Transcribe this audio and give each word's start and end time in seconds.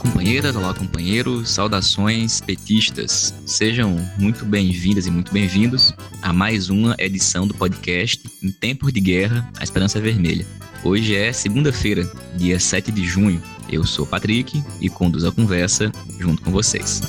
companheiras, 0.00 0.56
olá 0.56 0.72
companheiros, 0.72 1.50
saudações 1.50 2.40
petistas. 2.40 3.34
Sejam 3.44 3.96
muito 4.18 4.44
bem-vindas 4.46 5.06
e 5.06 5.10
muito 5.10 5.30
bem-vindos 5.32 5.94
a 6.22 6.32
mais 6.32 6.70
uma 6.70 6.96
edição 6.98 7.46
do 7.46 7.54
podcast 7.54 8.22
Em 8.42 8.50
Tempos 8.50 8.92
de 8.92 9.00
Guerra, 9.00 9.48
a 9.58 9.62
Esperança 9.62 9.98
é 9.98 10.00
Vermelha. 10.00 10.46
Hoje 10.82 11.14
é 11.14 11.30
segunda-feira, 11.32 12.10
dia 12.34 12.58
7 12.58 12.90
de 12.90 13.04
junho. 13.04 13.42
Eu 13.70 13.84
sou 13.84 14.06
Patrick 14.06 14.62
e 14.80 14.88
conduzo 14.88 15.28
a 15.28 15.32
conversa 15.32 15.92
junto 16.18 16.42
com 16.42 16.50
vocês. 16.50 17.02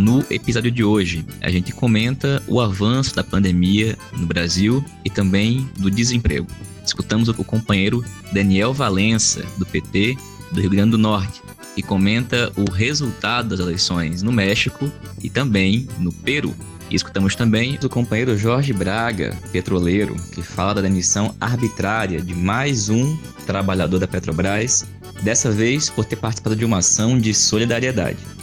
No 0.00 0.24
episódio 0.30 0.70
de 0.70 0.82
hoje, 0.82 1.26
a 1.42 1.50
gente 1.50 1.74
comenta 1.74 2.42
o 2.48 2.58
avanço 2.58 3.14
da 3.14 3.22
pandemia 3.22 3.98
no 4.16 4.26
Brasil 4.26 4.82
e 5.04 5.10
também 5.10 5.68
do 5.78 5.90
desemprego. 5.90 6.46
Escutamos 6.82 7.28
o 7.28 7.34
companheiro 7.44 8.02
Daniel 8.32 8.72
Valença, 8.72 9.44
do 9.58 9.66
PT 9.66 10.16
do 10.52 10.60
Rio 10.62 10.70
Grande 10.70 10.92
do 10.92 10.98
Norte, 10.98 11.42
que 11.74 11.82
comenta 11.82 12.50
o 12.56 12.70
resultado 12.70 13.50
das 13.50 13.60
eleições 13.60 14.22
no 14.22 14.32
México 14.32 14.90
e 15.22 15.28
também 15.28 15.86
no 15.98 16.10
Peru. 16.10 16.54
E 16.88 16.96
escutamos 16.96 17.36
também 17.36 17.78
o 17.84 17.88
companheiro 17.90 18.38
Jorge 18.38 18.72
Braga, 18.72 19.36
petroleiro, 19.52 20.16
que 20.32 20.40
fala 20.40 20.76
da 20.76 20.80
demissão 20.80 21.34
arbitrária 21.38 22.22
de 22.22 22.34
mais 22.34 22.88
um 22.88 23.18
trabalhador 23.44 23.98
da 23.98 24.08
Petrobras, 24.08 24.86
dessa 25.22 25.50
vez 25.50 25.90
por 25.90 26.06
ter 26.06 26.16
participado 26.16 26.56
de 26.56 26.64
uma 26.64 26.78
ação 26.78 27.18
de 27.18 27.34
solidariedade. 27.34 28.39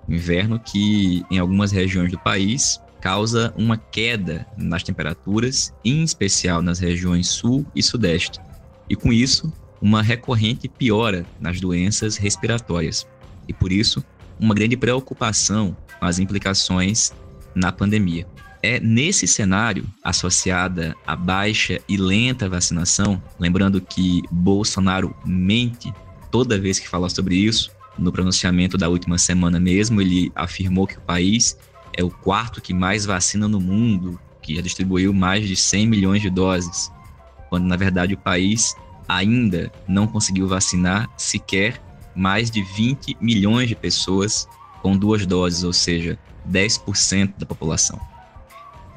inverno 0.09 0.59
que, 0.59 1.23
em 1.29 1.37
algumas 1.37 1.71
regiões 1.71 2.11
do 2.11 2.17
país, 2.17 2.81
causa 2.99 3.53
uma 3.55 3.77
queda 3.77 4.43
nas 4.57 4.81
temperaturas, 4.81 5.71
em 5.85 6.01
especial 6.01 6.63
nas 6.63 6.79
regiões 6.79 7.27
sul 7.27 7.63
e 7.75 7.83
sudeste, 7.83 8.39
e 8.89 8.95
com 8.95 9.13
isso, 9.13 9.53
uma 9.79 10.01
recorrente 10.01 10.67
piora 10.67 11.23
nas 11.39 11.61
doenças 11.61 12.17
respiratórias. 12.17 13.07
E 13.47 13.53
por 13.53 13.71
isso, 13.71 14.03
uma 14.39 14.55
grande 14.55 14.75
preocupação 14.75 15.77
com 15.99 16.05
as 16.07 16.17
implicações 16.17 17.13
na 17.53 17.71
pandemia. 17.71 18.25
É 18.65 18.79
nesse 18.79 19.27
cenário, 19.27 19.85
associada 20.01 20.95
à 21.05 21.17
baixa 21.17 21.81
e 21.85 21.97
lenta 21.97 22.47
vacinação, 22.47 23.21
lembrando 23.37 23.81
que 23.81 24.21
Bolsonaro 24.31 25.13
mente 25.25 25.93
toda 26.31 26.57
vez 26.57 26.79
que 26.79 26.87
fala 26.87 27.09
sobre 27.09 27.35
isso, 27.35 27.69
no 27.99 28.09
pronunciamento 28.09 28.77
da 28.77 28.87
última 28.87 29.17
semana 29.17 29.59
mesmo, 29.59 29.99
ele 29.99 30.31
afirmou 30.33 30.87
que 30.87 30.97
o 30.97 31.01
país 31.01 31.57
é 31.91 32.05
o 32.05 32.09
quarto 32.09 32.61
que 32.61 32.73
mais 32.73 33.05
vacina 33.05 33.49
no 33.49 33.59
mundo, 33.59 34.17
que 34.41 34.55
já 34.55 34.61
distribuiu 34.61 35.13
mais 35.13 35.45
de 35.45 35.57
100 35.57 35.85
milhões 35.85 36.21
de 36.21 36.29
doses, 36.29 36.89
quando 37.49 37.65
na 37.65 37.75
verdade 37.75 38.13
o 38.13 38.17
país 38.17 38.73
ainda 39.09 39.69
não 39.85 40.07
conseguiu 40.07 40.47
vacinar 40.47 41.09
sequer 41.17 41.83
mais 42.15 42.49
de 42.49 42.63
20 42.63 43.17
milhões 43.19 43.67
de 43.67 43.75
pessoas 43.75 44.47
com 44.81 44.95
duas 44.95 45.25
doses, 45.25 45.65
ou 45.65 45.73
seja, 45.73 46.17
10% 46.49 47.33
da 47.37 47.45
população 47.45 48.12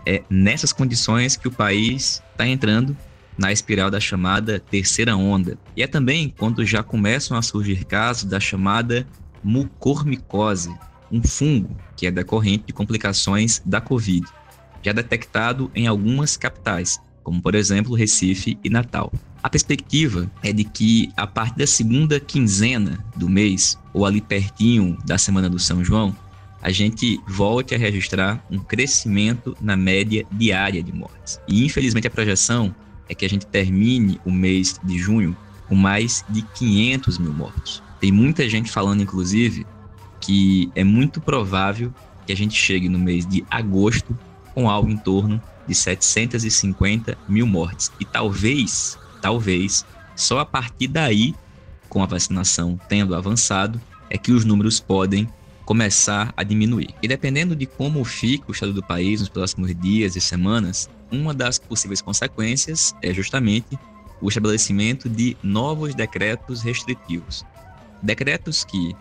é 0.06 0.22
nessas 0.30 0.72
condições 0.72 1.36
que 1.36 1.48
o 1.48 1.52
país 1.52 2.22
está 2.32 2.46
entrando 2.46 2.96
na 3.36 3.52
espiral 3.52 3.90
da 3.90 4.00
chamada 4.00 4.58
terceira 4.58 5.16
onda. 5.16 5.58
E 5.76 5.82
é 5.82 5.86
também 5.86 6.32
quando 6.38 6.64
já 6.64 6.82
começam 6.82 7.36
a 7.36 7.42
surgir 7.42 7.84
casos 7.84 8.24
da 8.24 8.40
chamada 8.40 9.06
mucormicose, 9.42 10.74
um 11.10 11.22
fungo 11.22 11.76
que 11.96 12.06
é 12.06 12.10
decorrente 12.10 12.64
de 12.66 12.72
complicações 12.72 13.60
da 13.64 13.80
Covid, 13.80 14.26
já 14.82 14.92
detectado 14.92 15.70
em 15.74 15.86
algumas 15.86 16.36
capitais, 16.36 16.98
como 17.22 17.42
por 17.42 17.54
exemplo 17.54 17.94
Recife 17.94 18.58
e 18.62 18.70
Natal. 18.70 19.12
A 19.42 19.50
perspectiva 19.50 20.30
é 20.42 20.52
de 20.52 20.64
que 20.64 21.12
a 21.16 21.26
partir 21.26 21.58
da 21.58 21.66
segunda 21.66 22.18
quinzena 22.18 23.04
do 23.14 23.28
mês, 23.28 23.78
ou 23.92 24.04
ali 24.04 24.20
pertinho 24.20 24.98
da 25.04 25.18
semana 25.18 25.48
do 25.48 25.58
São 25.58 25.84
João, 25.84 26.16
a 26.66 26.72
gente 26.72 27.20
volte 27.28 27.76
a 27.76 27.78
registrar 27.78 28.44
um 28.50 28.58
crescimento 28.58 29.56
na 29.60 29.76
média 29.76 30.26
diária 30.32 30.82
de 30.82 30.92
mortes. 30.92 31.40
E 31.46 31.64
infelizmente 31.64 32.08
a 32.08 32.10
projeção 32.10 32.74
é 33.08 33.14
que 33.14 33.24
a 33.24 33.28
gente 33.28 33.46
termine 33.46 34.20
o 34.26 34.32
mês 34.32 34.80
de 34.82 34.98
junho 34.98 35.36
com 35.68 35.76
mais 35.76 36.24
de 36.28 36.42
500 36.42 37.18
mil 37.18 37.32
mortos. 37.32 37.80
Tem 38.00 38.10
muita 38.10 38.48
gente 38.48 38.68
falando, 38.68 39.00
inclusive, 39.00 39.64
que 40.20 40.68
é 40.74 40.82
muito 40.82 41.20
provável 41.20 41.94
que 42.26 42.32
a 42.32 42.36
gente 42.36 42.60
chegue 42.60 42.88
no 42.88 42.98
mês 42.98 43.24
de 43.24 43.44
agosto 43.48 44.18
com 44.52 44.68
algo 44.68 44.90
em 44.90 44.96
torno 44.96 45.40
de 45.68 45.74
750 45.74 47.16
mil 47.28 47.46
mortes. 47.46 47.92
E 48.00 48.04
talvez, 48.04 48.98
talvez, 49.22 49.86
só 50.16 50.40
a 50.40 50.44
partir 50.44 50.88
daí, 50.88 51.32
com 51.88 52.02
a 52.02 52.06
vacinação 52.06 52.76
tendo 52.88 53.14
avançado, 53.14 53.80
é 54.10 54.18
que 54.18 54.32
os 54.32 54.44
números 54.44 54.80
podem 54.80 55.28
começar 55.66 56.32
a 56.36 56.44
diminuir. 56.44 56.94
E 57.02 57.08
dependendo 57.08 57.56
de 57.56 57.66
como 57.66 58.02
fica 58.04 58.44
o 58.48 58.52
estado 58.52 58.72
do 58.72 58.82
país 58.82 59.20
nos 59.20 59.28
próximos 59.28 59.74
dias 59.74 60.14
e 60.14 60.20
semanas, 60.20 60.88
uma 61.10 61.34
das 61.34 61.58
possíveis 61.58 62.00
consequências 62.00 62.94
é 63.02 63.12
justamente 63.12 63.76
o 64.22 64.28
estabelecimento 64.28 65.08
de 65.08 65.36
novos 65.42 65.92
decretos 65.94 66.62
restritivos. 66.62 67.44
Decretos 68.00 68.64
que, 68.64 68.94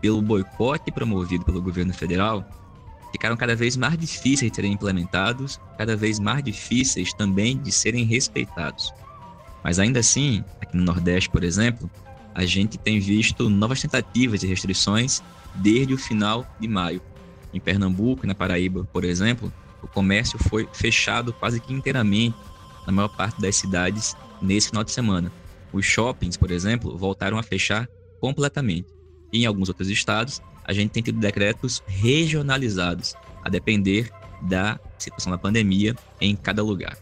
pelo 0.00 0.20
boicote 0.20 0.92
promovido 0.92 1.44
pelo 1.44 1.62
governo 1.62 1.94
federal, 1.94 2.44
ficaram 3.10 3.36
cada 3.36 3.56
vez 3.56 3.74
mais 3.76 3.96
difíceis 3.96 4.52
de 4.52 4.56
serem 4.56 4.74
implementados, 4.74 5.58
cada 5.78 5.96
vez 5.96 6.18
mais 6.18 6.44
difíceis 6.44 7.14
também 7.14 7.56
de 7.56 7.72
serem 7.72 8.04
respeitados. 8.04 8.92
Mas 9.64 9.78
ainda 9.78 10.00
assim, 10.00 10.44
aqui 10.60 10.76
no 10.76 10.84
Nordeste, 10.84 11.30
por 11.30 11.42
exemplo, 11.42 11.90
a 12.34 12.44
gente 12.44 12.78
tem 12.78 12.98
visto 12.98 13.48
novas 13.48 13.80
tentativas 13.80 14.40
de 14.40 14.46
restrições 14.46 15.22
desde 15.54 15.94
o 15.94 15.98
final 15.98 16.46
de 16.58 16.68
maio. 16.68 17.00
Em 17.52 17.60
Pernambuco 17.60 18.24
e 18.24 18.28
na 18.28 18.34
Paraíba, 18.34 18.88
por 18.92 19.04
exemplo, 19.04 19.52
o 19.82 19.88
comércio 19.88 20.38
foi 20.38 20.68
fechado 20.72 21.32
quase 21.32 21.60
que 21.60 21.72
inteiramente 21.72 22.36
na 22.86 22.92
maior 22.92 23.08
parte 23.08 23.40
das 23.40 23.56
cidades 23.56 24.16
nesse 24.40 24.68
final 24.68 24.84
de 24.84 24.92
semana. 24.92 25.32
Os 25.72 25.84
shoppings, 25.84 26.36
por 26.36 26.50
exemplo, 26.50 26.96
voltaram 26.96 27.38
a 27.38 27.42
fechar 27.42 27.88
completamente. 28.20 28.88
E 29.32 29.42
em 29.42 29.46
alguns 29.46 29.68
outros 29.68 29.88
estados, 29.88 30.40
a 30.64 30.72
gente 30.72 30.90
tem 30.90 31.02
tido 31.02 31.18
decretos 31.18 31.82
regionalizados, 31.86 33.14
a 33.42 33.48
depender 33.48 34.10
da 34.42 34.78
situação 34.98 35.32
da 35.32 35.38
pandemia 35.38 35.94
em 36.20 36.36
cada 36.36 36.62
lugar. 36.62 36.96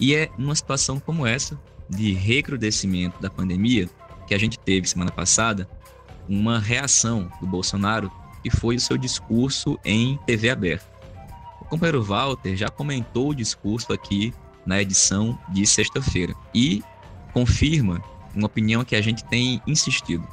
E 0.00 0.14
é 0.14 0.30
numa 0.38 0.54
situação 0.54 0.98
como 0.98 1.26
essa, 1.26 1.58
de 1.88 2.12
recrudescimento 2.12 3.20
da 3.20 3.30
pandemia, 3.30 3.88
que 4.26 4.34
a 4.34 4.38
gente 4.38 4.58
teve 4.58 4.88
semana 4.88 5.10
passada, 5.10 5.68
uma 6.28 6.58
reação 6.58 7.30
do 7.40 7.46
Bolsonaro, 7.46 8.10
que 8.42 8.50
foi 8.50 8.76
o 8.76 8.80
seu 8.80 8.96
discurso 8.96 9.78
em 9.84 10.18
TV 10.26 10.50
aberta. 10.50 10.90
O 11.60 11.64
companheiro 11.64 12.02
Walter 12.02 12.56
já 12.56 12.68
comentou 12.68 13.30
o 13.30 13.34
discurso 13.34 13.92
aqui 13.92 14.32
na 14.64 14.80
edição 14.80 15.38
de 15.48 15.66
sexta-feira 15.66 16.34
e 16.54 16.82
confirma 17.32 18.02
uma 18.34 18.46
opinião 18.46 18.84
que 18.84 18.96
a 18.96 19.02
gente 19.02 19.24
tem 19.24 19.60
insistido. 19.66 20.26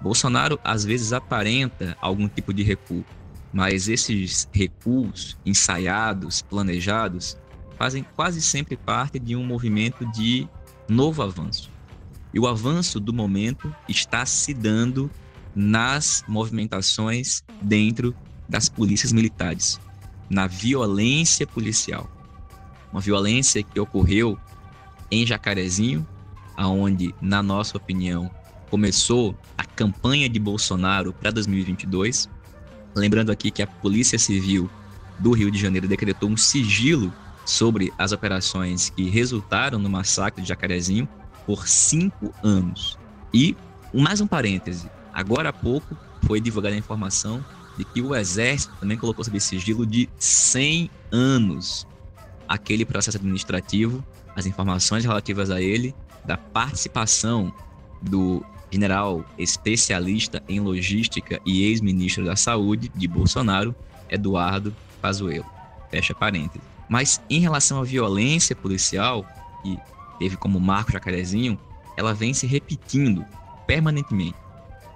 Bolsonaro 0.00 0.58
às 0.62 0.84
vezes 0.84 1.12
aparenta 1.12 1.96
algum 2.00 2.28
tipo 2.28 2.52
de 2.52 2.62
recuo, 2.62 3.04
mas 3.52 3.88
esses 3.88 4.48
recuos 4.52 5.36
ensaiados, 5.46 6.42
planejados, 6.42 7.36
fazem 7.78 8.04
quase 8.14 8.40
sempre 8.42 8.76
parte 8.76 9.18
de 9.18 9.34
um 9.36 9.44
movimento 9.44 10.04
de 10.12 10.48
novo 10.88 11.22
avanço. 11.22 11.70
E 12.34 12.40
o 12.40 12.48
avanço 12.48 12.98
do 12.98 13.12
momento 13.12 13.72
está 13.88 14.26
se 14.26 14.52
dando 14.52 15.08
nas 15.54 16.24
movimentações 16.26 17.44
dentro 17.62 18.12
das 18.48 18.68
polícias 18.68 19.12
militares, 19.12 19.80
na 20.28 20.48
violência 20.48 21.46
policial. 21.46 22.10
Uma 22.90 23.00
violência 23.00 23.62
que 23.62 23.78
ocorreu 23.78 24.36
em 25.12 25.24
Jacarezinho, 25.24 26.04
aonde, 26.56 27.14
na 27.22 27.40
nossa 27.40 27.76
opinião, 27.76 28.28
começou 28.68 29.38
a 29.56 29.64
campanha 29.64 30.28
de 30.28 30.40
Bolsonaro 30.40 31.12
para 31.12 31.30
2022. 31.30 32.28
Lembrando 32.96 33.30
aqui 33.30 33.52
que 33.52 33.62
a 33.62 33.66
Polícia 33.66 34.18
Civil 34.18 34.68
do 35.20 35.30
Rio 35.30 35.52
de 35.52 35.58
Janeiro 35.58 35.86
decretou 35.86 36.28
um 36.28 36.36
sigilo 36.36 37.12
sobre 37.46 37.92
as 37.96 38.10
operações 38.10 38.90
que 38.90 39.08
resultaram 39.08 39.78
no 39.78 39.88
massacre 39.88 40.42
de 40.42 40.48
Jacarezinho 40.48 41.08
por 41.46 41.68
cinco 41.68 42.32
anos. 42.42 42.98
E, 43.32 43.56
mais 43.92 44.20
um 44.20 44.26
parêntese, 44.26 44.90
agora 45.12 45.50
há 45.50 45.52
pouco 45.52 45.96
foi 46.26 46.40
divulgada 46.40 46.74
a 46.74 46.78
informação 46.78 47.44
de 47.76 47.84
que 47.84 48.00
o 48.00 48.14
Exército 48.14 48.74
também 48.80 48.96
colocou 48.96 49.24
sob 49.24 49.38
sigilo 49.40 49.84
de 49.84 50.08
100 50.18 50.90
anos 51.10 51.86
aquele 52.48 52.84
processo 52.84 53.16
administrativo, 53.16 54.04
as 54.36 54.46
informações 54.46 55.04
relativas 55.04 55.50
a 55.50 55.60
ele, 55.60 55.94
da 56.24 56.36
participação 56.36 57.52
do 58.00 58.44
general 58.70 59.24
especialista 59.38 60.42
em 60.48 60.60
logística 60.60 61.40
e 61.46 61.64
ex-ministro 61.64 62.24
da 62.24 62.36
Saúde 62.36 62.90
de 62.94 63.06
Bolsonaro, 63.06 63.74
Eduardo 64.08 64.74
Pazuello. 65.00 65.46
Fecha 65.90 66.14
parênteses. 66.14 66.66
Mas 66.88 67.20
em 67.30 67.40
relação 67.40 67.80
à 67.80 67.84
violência 67.84 68.54
policial, 68.54 69.24
que 69.62 69.78
teve 70.24 70.38
como 70.38 70.58
marco 70.58 70.90
Jacarezinho, 70.90 71.58
ela 71.98 72.14
vem 72.14 72.32
se 72.32 72.46
repetindo 72.46 73.26
permanentemente. 73.66 74.38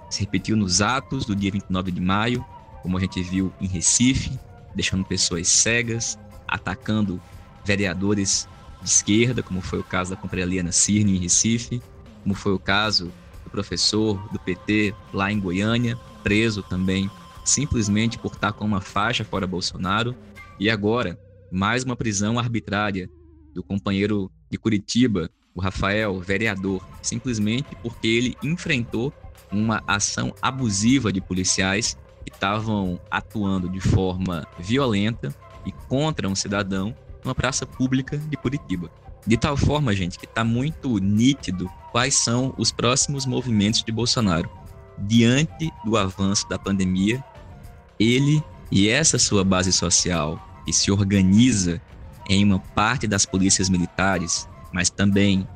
Se 0.09 0.21
repetiu 0.21 0.57
nos 0.57 0.81
atos 0.81 1.23
do 1.23 1.35
dia 1.35 1.51
29 1.51 1.91
de 1.91 2.01
maio, 2.01 2.43
como 2.81 2.97
a 2.97 2.99
gente 2.99 3.21
viu 3.21 3.53
em 3.61 3.67
Recife, 3.67 4.39
deixando 4.73 5.05
pessoas 5.05 5.47
cegas, 5.47 6.17
atacando 6.47 7.21
vereadores 7.63 8.49
de 8.81 8.89
esquerda, 8.89 9.43
como 9.43 9.61
foi 9.61 9.77
o 9.77 9.83
caso 9.83 10.09
da 10.09 10.17
companhia 10.17 10.47
Liana 10.47 10.71
Cirne 10.71 11.15
em 11.15 11.19
Recife, 11.19 11.79
como 12.23 12.33
foi 12.33 12.53
o 12.53 12.59
caso 12.59 13.11
do 13.43 13.51
professor 13.51 14.17
do 14.33 14.39
PT 14.39 14.95
lá 15.13 15.31
em 15.31 15.39
Goiânia, 15.39 15.95
preso 16.23 16.63
também 16.63 17.07
simplesmente 17.45 18.17
por 18.17 18.31
estar 18.31 18.53
com 18.53 18.65
uma 18.65 18.81
faixa 18.81 19.23
fora 19.23 19.45
Bolsonaro, 19.45 20.15
e 20.59 20.71
agora 20.71 21.19
mais 21.51 21.83
uma 21.83 21.95
prisão 21.95 22.39
arbitrária 22.39 23.07
do 23.53 23.61
companheiro 23.61 24.31
de 24.49 24.57
Curitiba, 24.57 25.29
o 25.53 25.61
Rafael, 25.61 26.19
vereador, 26.19 26.85
simplesmente 27.01 27.75
porque 27.81 28.07
ele 28.07 28.37
enfrentou 28.43 29.13
uma 29.51 29.83
ação 29.87 30.33
abusiva 30.41 31.11
de 31.11 31.19
policiais 31.21 31.97
que 32.23 32.31
estavam 32.31 32.99
atuando 33.09 33.67
de 33.69 33.79
forma 33.79 34.47
violenta 34.59 35.33
e 35.65 35.71
contra 35.87 36.27
um 36.27 36.35
cidadão 36.35 36.95
numa 37.23 37.35
praça 37.35 37.65
pública 37.65 38.17
de 38.17 38.37
Curitiba. 38.37 38.89
De 39.25 39.37
tal 39.37 39.57
forma, 39.57 39.93
gente, 39.93 40.17
que 40.17 40.25
está 40.25 40.43
muito 40.43 40.97
nítido 40.97 41.69
quais 41.91 42.15
são 42.15 42.53
os 42.57 42.71
próximos 42.71 43.25
movimentos 43.25 43.83
de 43.83 43.91
Bolsonaro. 43.91 44.49
Diante 44.97 45.71
do 45.83 45.97
avanço 45.97 46.47
da 46.47 46.57
pandemia, 46.57 47.23
ele 47.99 48.43
e 48.71 48.89
essa 48.89 49.17
sua 49.17 49.43
base 49.43 49.71
social 49.71 50.39
que 50.65 50.71
se 50.71 50.91
organiza 50.91 51.81
em 52.29 52.43
uma 52.45 52.59
parte 52.59 53.07
das 53.07 53.25
polícias 53.25 53.67
militares, 53.69 54.47
mas 54.71 54.91
também 54.91 55.47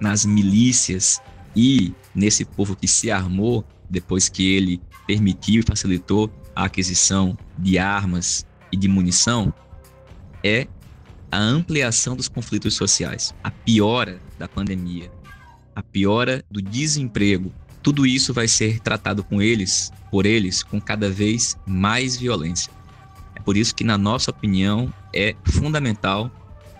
nas 0.00 0.24
milícias 0.24 1.20
e 1.54 1.92
nesse 2.14 2.44
povo 2.46 2.74
que 2.74 2.88
se 2.88 3.10
armou 3.10 3.64
depois 3.88 4.28
que 4.30 4.54
ele 4.54 4.82
permitiu 5.06 5.60
e 5.60 5.62
facilitou 5.62 6.32
a 6.56 6.64
aquisição 6.64 7.36
de 7.58 7.78
armas 7.78 8.46
e 8.72 8.76
de 8.76 8.88
munição, 8.88 9.52
é 10.42 10.66
a 11.30 11.38
ampliação 11.38 12.16
dos 12.16 12.28
conflitos 12.28 12.74
sociais, 12.74 13.34
a 13.42 13.50
piora 13.50 14.18
da 14.38 14.48
pandemia, 14.48 15.10
a 15.76 15.82
piora 15.82 16.42
do 16.50 16.62
desemprego. 16.62 17.52
Tudo 17.82 18.06
isso 18.06 18.32
vai 18.32 18.48
ser 18.48 18.80
tratado 18.80 19.22
com 19.22 19.42
eles, 19.42 19.92
por 20.10 20.24
eles, 20.24 20.62
com 20.62 20.80
cada 20.80 21.10
vez 21.10 21.56
mais 21.66 22.16
violência. 22.16 22.72
É 23.34 23.40
por 23.40 23.56
isso 23.56 23.74
que, 23.74 23.84
na 23.84 23.98
nossa 23.98 24.30
opinião, 24.30 24.92
é 25.14 25.36
fundamental 25.44 26.30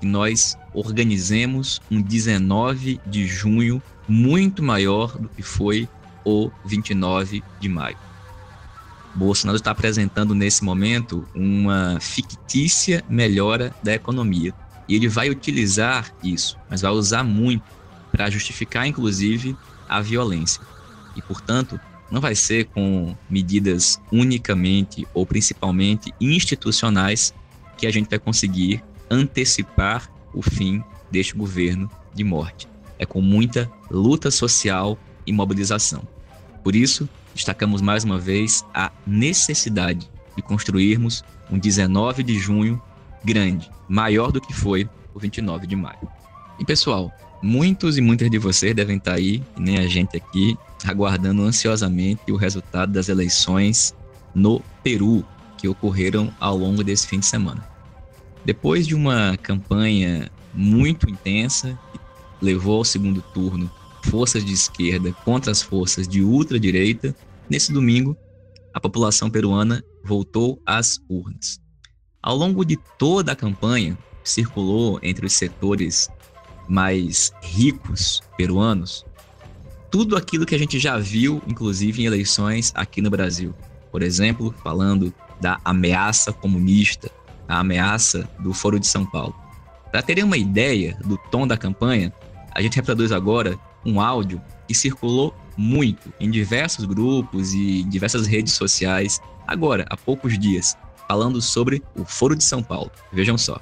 que 0.00 0.06
nós 0.06 0.58
organizemos 0.74 1.80
um 1.90 2.02
19 2.02 3.00
de 3.06 3.26
junho 3.26 3.80
muito 4.08 4.62
maior 4.62 5.16
do 5.16 5.28
que 5.28 5.42
foi 5.42 5.88
o 6.24 6.50
29 6.66 7.42
de 7.60 7.68
maio. 7.68 7.96
Bolsonaro 9.14 9.56
está 9.56 9.70
apresentando 9.70 10.34
nesse 10.34 10.64
momento 10.64 11.26
uma 11.34 11.98
fictícia 12.00 13.04
melhora 13.08 13.72
da 13.82 13.94
economia. 13.94 14.52
E 14.88 14.96
ele 14.96 15.08
vai 15.08 15.30
utilizar 15.30 16.12
isso, 16.22 16.58
mas 16.68 16.82
vai 16.82 16.90
usar 16.90 17.22
muito 17.22 17.64
para 18.10 18.28
justificar, 18.28 18.86
inclusive, 18.86 19.56
a 19.88 20.00
violência. 20.00 20.60
E, 21.16 21.22
portanto, 21.22 21.80
não 22.10 22.20
vai 22.20 22.34
ser 22.34 22.66
com 22.66 23.16
medidas 23.30 24.00
unicamente 24.12 25.06
ou 25.14 25.24
principalmente 25.24 26.12
institucionais 26.20 27.32
que 27.76 27.86
a 27.86 27.90
gente 27.90 28.08
vai 28.08 28.18
conseguir 28.18 28.82
antecipar 29.10 30.10
o 30.32 30.42
fim 30.42 30.82
deste 31.10 31.34
governo 31.34 31.90
de 32.14 32.24
morte. 32.24 32.68
É 32.98 33.06
com 33.06 33.20
muita 33.20 33.70
luta 33.90 34.30
social 34.30 34.98
e 35.26 35.32
mobilização. 35.32 36.02
Por 36.62 36.74
isso, 36.74 37.08
destacamos 37.34 37.80
mais 37.80 38.04
uma 38.04 38.18
vez 38.18 38.64
a 38.72 38.90
necessidade 39.06 40.10
de 40.36 40.42
construirmos 40.42 41.24
um 41.50 41.58
19 41.58 42.22
de 42.22 42.38
junho 42.38 42.80
grande, 43.24 43.70
maior 43.88 44.32
do 44.32 44.40
que 44.40 44.52
foi 44.52 44.88
o 45.14 45.18
29 45.18 45.66
de 45.66 45.76
maio. 45.76 46.08
E 46.58 46.64
pessoal, 46.64 47.12
muitos 47.42 47.98
e 47.98 48.00
muitas 48.00 48.30
de 48.30 48.38
vocês 48.38 48.74
devem 48.74 48.96
estar 48.96 49.14
aí, 49.14 49.42
nem 49.58 49.78
a 49.78 49.86
gente 49.86 50.16
aqui, 50.16 50.56
aguardando 50.84 51.42
ansiosamente 51.42 52.30
o 52.30 52.36
resultado 52.36 52.92
das 52.92 53.08
eleições 53.08 53.94
no 54.34 54.60
Peru, 54.82 55.24
que 55.64 55.68
ocorreram 55.68 56.30
ao 56.38 56.58
longo 56.58 56.84
desse 56.84 57.06
fim 57.06 57.18
de 57.18 57.24
semana. 57.24 57.66
Depois 58.44 58.86
de 58.86 58.94
uma 58.94 59.34
campanha 59.38 60.30
muito 60.52 61.08
intensa, 61.08 61.78
que 61.90 61.98
levou 62.44 62.76
ao 62.76 62.84
segundo 62.84 63.22
turno 63.32 63.70
forças 64.02 64.44
de 64.44 64.52
esquerda 64.52 65.10
contra 65.24 65.50
as 65.50 65.62
forças 65.62 66.06
de 66.06 66.20
ultradireita, 66.20 67.16
nesse 67.48 67.72
domingo 67.72 68.14
a 68.74 68.78
população 68.78 69.30
peruana 69.30 69.82
voltou 70.04 70.60
às 70.66 71.00
urnas. 71.08 71.58
Ao 72.22 72.36
longo 72.36 72.62
de 72.62 72.78
toda 72.98 73.32
a 73.32 73.36
campanha, 73.36 73.96
circulou 74.22 74.98
entre 75.02 75.24
os 75.24 75.32
setores 75.32 76.10
mais 76.68 77.32
ricos 77.42 78.20
peruanos 78.36 79.02
tudo 79.90 80.14
aquilo 80.14 80.44
que 80.44 80.54
a 80.54 80.58
gente 80.58 80.78
já 80.78 80.98
viu, 80.98 81.40
inclusive 81.46 82.02
em 82.02 82.06
eleições 82.06 82.70
aqui 82.74 83.00
no 83.00 83.08
Brasil. 83.08 83.54
Por 83.92 84.02
exemplo, 84.02 84.52
falando 84.62 85.14
da 85.40 85.58
ameaça 85.64 86.32
comunista, 86.32 87.10
a 87.48 87.60
ameaça 87.60 88.28
do 88.38 88.52
Foro 88.52 88.78
de 88.78 88.86
São 88.86 89.04
Paulo. 89.04 89.34
Para 89.90 90.02
terem 90.02 90.24
uma 90.24 90.36
ideia 90.36 90.96
do 91.04 91.16
tom 91.30 91.46
da 91.46 91.56
campanha, 91.56 92.12
a 92.50 92.60
gente 92.62 92.76
reproduz 92.76 93.12
agora 93.12 93.58
um 93.84 94.00
áudio 94.00 94.40
que 94.66 94.74
circulou 94.74 95.34
muito 95.56 96.12
em 96.18 96.30
diversos 96.30 96.84
grupos 96.84 97.52
e 97.52 97.82
diversas 97.84 98.26
redes 98.26 98.54
sociais, 98.54 99.20
agora, 99.46 99.86
há 99.90 99.96
poucos 99.96 100.38
dias, 100.38 100.76
falando 101.06 101.40
sobre 101.40 101.82
o 101.96 102.04
Foro 102.04 102.34
de 102.34 102.42
São 102.42 102.62
Paulo. 102.62 102.90
Vejam 103.12 103.38
só. 103.38 103.60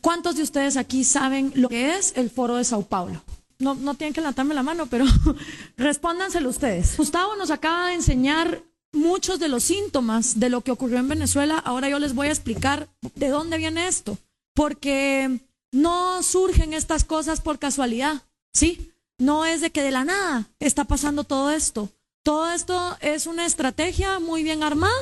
¿Cuántos 0.00 0.34
de 0.34 0.42
ustedes 0.42 0.76
aquí 0.76 1.04
saben 1.04 1.52
lo 1.54 1.68
que 1.68 1.96
es 1.96 2.12
el 2.16 2.28
Foro 2.28 2.56
de 2.56 2.64
Sao 2.64 2.82
Paulo? 2.82 3.22
No, 3.60 3.74
no 3.74 3.94
tienen 3.94 4.12
que 4.12 4.20
la 4.20 4.62
mano, 4.62 4.88
pero 4.88 5.04
respóndanselo 5.76 6.48
ustedes. 6.48 6.96
Gustavo 6.96 7.36
nos 7.36 7.52
acaba 7.52 7.86
de 7.88 7.94
enseñar 7.94 8.62
muchos 8.92 9.38
de 9.38 9.48
los 9.48 9.64
síntomas 9.64 10.38
de 10.38 10.48
lo 10.48 10.60
que 10.60 10.70
ocurrió 10.70 10.98
en 10.98 11.08
Venezuela. 11.08 11.58
Ahora 11.58 11.88
yo 11.88 11.98
les 11.98 12.14
voy 12.14 12.28
a 12.28 12.32
explicar 12.32 12.88
de 13.14 13.28
dónde 13.28 13.58
viene 13.58 13.88
esto, 13.88 14.18
porque 14.54 15.40
no 15.72 16.22
surgen 16.22 16.74
estas 16.74 17.04
cosas 17.04 17.40
por 17.40 17.58
casualidad, 17.58 18.22
¿sí? 18.52 18.92
No 19.18 19.44
es 19.44 19.60
de 19.60 19.70
que 19.70 19.82
de 19.82 19.90
la 19.90 20.04
nada 20.04 20.46
está 20.60 20.84
pasando 20.84 21.24
todo 21.24 21.50
esto. 21.50 21.88
Todo 22.22 22.50
esto 22.52 22.96
es 23.00 23.26
una 23.26 23.46
estrategia 23.46 24.20
muy 24.20 24.42
bien 24.42 24.62
armada 24.62 24.92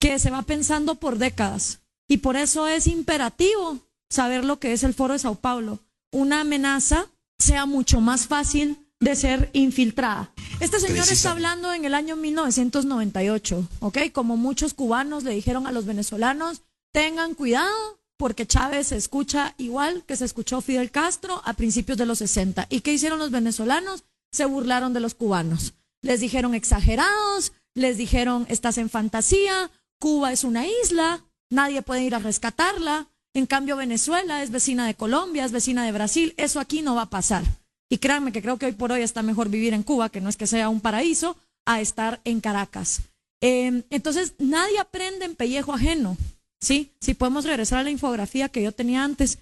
que 0.00 0.18
se 0.18 0.30
va 0.30 0.42
pensando 0.42 0.96
por 0.96 1.18
décadas. 1.18 1.80
Y 2.08 2.18
por 2.18 2.36
eso 2.36 2.66
es 2.68 2.86
imperativo 2.86 3.80
saber 4.10 4.44
lo 4.44 4.58
que 4.58 4.72
es 4.72 4.84
el 4.84 4.94
Foro 4.94 5.14
de 5.14 5.18
Sao 5.18 5.34
Paulo. 5.34 5.80
Una 6.12 6.42
amenaza 6.42 7.08
sea 7.38 7.66
mucho 7.66 8.00
más 8.00 8.26
fácil 8.26 8.78
de 9.00 9.16
ser 9.16 9.50
infiltrada. 9.52 10.32
Este 10.58 10.80
señor 10.80 11.06
está 11.10 11.32
hablando 11.32 11.72
en 11.72 11.84
el 11.84 11.94
año 11.94 12.16
1998, 12.16 13.68
¿ok? 13.80 13.98
Como 14.12 14.36
muchos 14.36 14.72
cubanos 14.72 15.22
le 15.22 15.32
dijeron 15.32 15.66
a 15.66 15.72
los 15.72 15.84
venezolanos, 15.84 16.62
tengan 16.92 17.34
cuidado 17.34 17.98
porque 18.16 18.46
Chávez 18.46 18.88
se 18.88 18.96
escucha 18.96 19.54
igual 19.58 20.02
que 20.04 20.16
se 20.16 20.24
escuchó 20.24 20.62
Fidel 20.62 20.90
Castro 20.90 21.42
a 21.44 21.52
principios 21.52 21.98
de 21.98 22.06
los 22.06 22.18
60. 22.18 22.66
¿Y 22.70 22.80
qué 22.80 22.94
hicieron 22.94 23.18
los 23.18 23.30
venezolanos? 23.30 24.04
Se 24.32 24.46
burlaron 24.46 24.94
de 24.94 25.00
los 25.00 25.14
cubanos. 25.14 25.74
Les 26.02 26.20
dijeron 26.20 26.54
exagerados, 26.54 27.52
les 27.74 27.98
dijeron 27.98 28.46
estás 28.48 28.78
en 28.78 28.88
fantasía, 28.88 29.70
Cuba 29.98 30.32
es 30.32 30.44
una 30.44 30.66
isla, 30.66 31.24
nadie 31.50 31.82
puede 31.82 32.04
ir 32.04 32.14
a 32.14 32.18
rescatarla. 32.18 33.08
En 33.34 33.44
cambio, 33.44 33.76
Venezuela 33.76 34.42
es 34.42 34.50
vecina 34.50 34.86
de 34.86 34.94
Colombia, 34.94 35.44
es 35.44 35.52
vecina 35.52 35.84
de 35.84 35.92
Brasil. 35.92 36.32
Eso 36.38 36.58
aquí 36.60 36.80
no 36.80 36.94
va 36.94 37.02
a 37.02 37.10
pasar. 37.10 37.44
Y 37.88 37.98
créanme 37.98 38.32
que 38.32 38.42
creo 38.42 38.58
que 38.58 38.66
hoy 38.66 38.72
por 38.72 38.92
hoy 38.92 39.02
está 39.02 39.22
mejor 39.22 39.48
vivir 39.48 39.74
en 39.74 39.82
Cuba, 39.82 40.08
que 40.08 40.20
no 40.20 40.28
es 40.28 40.36
que 40.36 40.46
sea 40.46 40.68
un 40.68 40.80
paraíso, 40.80 41.36
a 41.64 41.80
estar 41.80 42.20
en 42.24 42.40
Caracas. 42.40 43.00
Eh, 43.40 43.82
entonces, 43.90 44.34
nadie 44.38 44.78
aprende 44.78 45.24
en 45.24 45.34
pellejo 45.34 45.72
ajeno, 45.72 46.16
¿sí? 46.60 46.92
Si 47.00 47.14
podemos 47.14 47.44
regresar 47.44 47.80
a 47.80 47.84
la 47.84 47.90
infografía 47.90 48.48
que 48.48 48.62
yo 48.62 48.72
tenía 48.72 49.04
antes. 49.04 49.38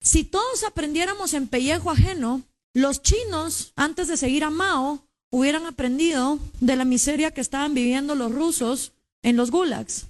Si 0.00 0.24
todos 0.24 0.64
aprendiéramos 0.64 1.34
en 1.34 1.48
pellejo 1.48 1.90
ajeno, 1.90 2.42
los 2.74 3.02
chinos, 3.02 3.72
antes 3.76 4.08
de 4.08 4.16
seguir 4.16 4.44
a 4.44 4.50
Mao, 4.50 5.02
hubieran 5.30 5.66
aprendido 5.66 6.38
de 6.60 6.76
la 6.76 6.84
miseria 6.84 7.32
que 7.32 7.40
estaban 7.40 7.74
viviendo 7.74 8.14
los 8.14 8.32
rusos 8.32 8.92
en 9.22 9.36
los 9.36 9.50
gulags. 9.50 10.06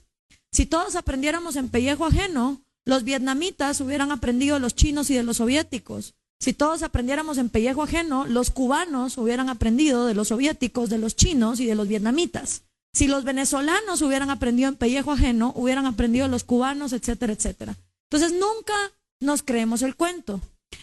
Si 0.50 0.66
todos 0.66 0.96
aprendiéramos 0.96 1.56
en 1.56 1.68
pellejo 1.68 2.06
ajeno, 2.06 2.60
los 2.84 3.04
vietnamitas 3.04 3.80
hubieran 3.80 4.10
aprendido 4.12 4.54
de 4.54 4.60
los 4.60 4.74
chinos 4.74 5.10
y 5.10 5.14
de 5.14 5.22
los 5.22 5.38
soviéticos. 5.38 6.14
Si 6.40 6.52
todos 6.52 6.82
aprendiéramos 6.82 7.38
en 7.38 7.50
pellejo 7.50 7.82
ajeno, 7.82 8.26
los 8.26 8.50
cubanos 8.50 9.18
hubieran 9.18 9.48
aprendido 9.48 10.06
de 10.06 10.14
los 10.14 10.28
soviéticos, 10.28 10.88
de 10.88 10.98
los 10.98 11.16
chinos 11.16 11.58
y 11.58 11.66
de 11.66 11.74
los 11.74 11.88
vietnamitas. 11.88 12.62
Si 12.92 13.08
los 13.08 13.24
venezolanos 13.24 14.02
hubieran 14.02 14.30
aprendido 14.30 14.68
en 14.68 14.76
pellejo 14.76 15.12
ajeno, 15.12 15.52
hubieran 15.56 15.86
aprendido 15.86 16.28
los 16.28 16.44
cubanos, 16.44 16.92
etcétera, 16.92 17.32
etcétera. 17.32 17.76
Entonces 18.10 18.38
nunca 18.38 18.74
nos 19.20 19.42
creemos 19.42 19.82
el 19.82 19.96
cuento. 19.96 20.40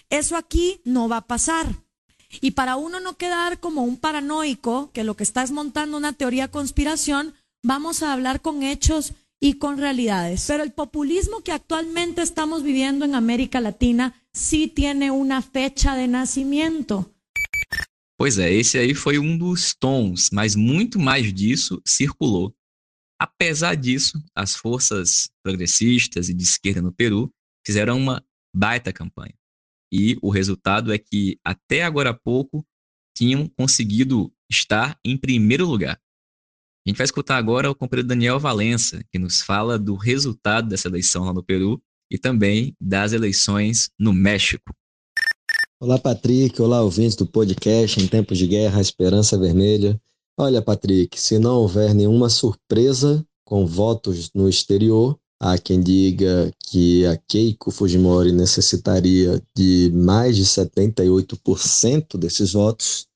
Eso 0.09 0.35
aquí 0.35 0.81
no 0.83 1.07
va 1.07 1.17
a 1.17 1.27
pasar. 1.27 1.67
Y 2.41 2.51
para 2.51 2.75
uno 2.75 3.00
no 3.00 3.15
quedar 3.15 3.59
como 3.59 3.83
un 3.83 3.97
paranoico, 3.97 4.91
que 4.91 5.03
lo 5.03 5.15
que 5.15 5.24
está 5.24 5.43
es 5.43 5.51
montando 5.51 5.97
una 5.97 6.13
teoría 6.13 6.50
conspiración, 6.50 7.33
vamos 7.63 8.03
a 8.03 8.13
hablar 8.13 8.41
con 8.41 8.63
hechos 8.63 9.13
y 9.39 9.54
con 9.54 9.77
realidades. 9.77 10.46
Pero 10.48 10.63
el 10.63 10.72
populismo 10.72 11.42
que 11.42 11.51
actualmente 11.51 12.22
estamos 12.22 12.63
viviendo 12.63 13.06
en 13.06 13.15
América 13.15 13.60
Latina 13.60 14.13
sí 14.34 14.68
tiene 14.68 15.12
uma 15.12 15.42
fecha 15.42 15.96
de 15.96 16.08
nascimento. 16.08 17.12
Pois 18.18 18.38
é, 18.38 18.51
esse 18.51 18.77
aí 18.77 18.96
foi 18.96 19.20
um 19.20 19.38
dos 19.38 19.75
tons, 19.75 20.30
mas 20.32 20.56
muito 20.56 20.98
mais 21.00 21.34
disso 21.34 21.82
circulou. 21.86 22.56
Apesar 23.20 23.75
disso, 23.75 24.22
as 24.34 24.56
forças 24.56 25.30
progressistas 25.44 26.30
e 26.30 26.34
de 26.34 26.44
esquerda 26.44 26.82
no 26.82 26.94
Peru 26.94 27.30
fizeram 27.65 27.98
uma 27.98 28.25
baita 28.54 28.94
campanha. 28.94 29.34
E 29.92 30.18
o 30.22 30.30
resultado 30.30 30.94
é 30.94 30.98
que, 30.98 31.39
até 31.44 31.84
agora 31.84 32.12
há 32.12 32.13
pouco, 32.13 32.65
tinham 33.15 33.48
conseguido 33.48 34.34
estar 34.50 35.00
em 35.04 35.18
primeiro 35.18 35.65
lugar. 35.65 36.00
A 36.88 36.92
gente 36.92 36.98
vai 36.98 37.06
escutar 37.06 37.38
agora 37.38 37.72
o 37.72 37.74
companheiro 37.74 38.08
Daniel 38.08 38.39
Valença, 38.39 39.04
que 39.12 39.18
nos 39.18 39.42
fala 39.42 39.80
do 39.80 39.96
resultado 39.96 40.70
dessa 40.70 40.88
eleição 40.88 41.24
lá 41.24 41.34
no 41.34 41.42
Peru 41.42 41.82
e 42.12 42.18
também 42.20 42.75
das 42.80 43.12
eleições 43.12 43.89
no 43.98 44.13
México. 44.13 44.72
Olá, 45.80 45.98
Patrick. 45.98 46.62
Olá, 46.62 46.84
ouvintes 46.84 47.15
do 47.15 47.25
podcast 47.25 48.00
Em 48.00 48.08
Tempos 48.08 48.38
de 48.38 48.46
Guerra, 48.46 48.80
Esperança 48.80 49.36
Vermelha. 49.36 50.00
Olha, 50.38 50.62
Patrick, 50.62 51.20
se 51.20 51.39
não 51.39 51.56
houver 51.56 51.96
nenhuma 51.96 52.30
surpresa 52.30 53.25
com 53.44 53.65
votos 53.65 54.30
no 54.36 54.48
exterior, 54.48 55.18
há 55.42 55.58
quem 55.58 55.82
diga 55.82 56.54
que 56.68 57.04
a 57.08 57.18
Keiko 57.18 57.72
Fujimori 57.72 58.32
necessitaria 58.32 59.42
de 59.58 59.92
mais 59.92 60.36
de 60.36 60.46
78% 60.46 62.15
desses 62.15 62.54
votos, 62.54 63.08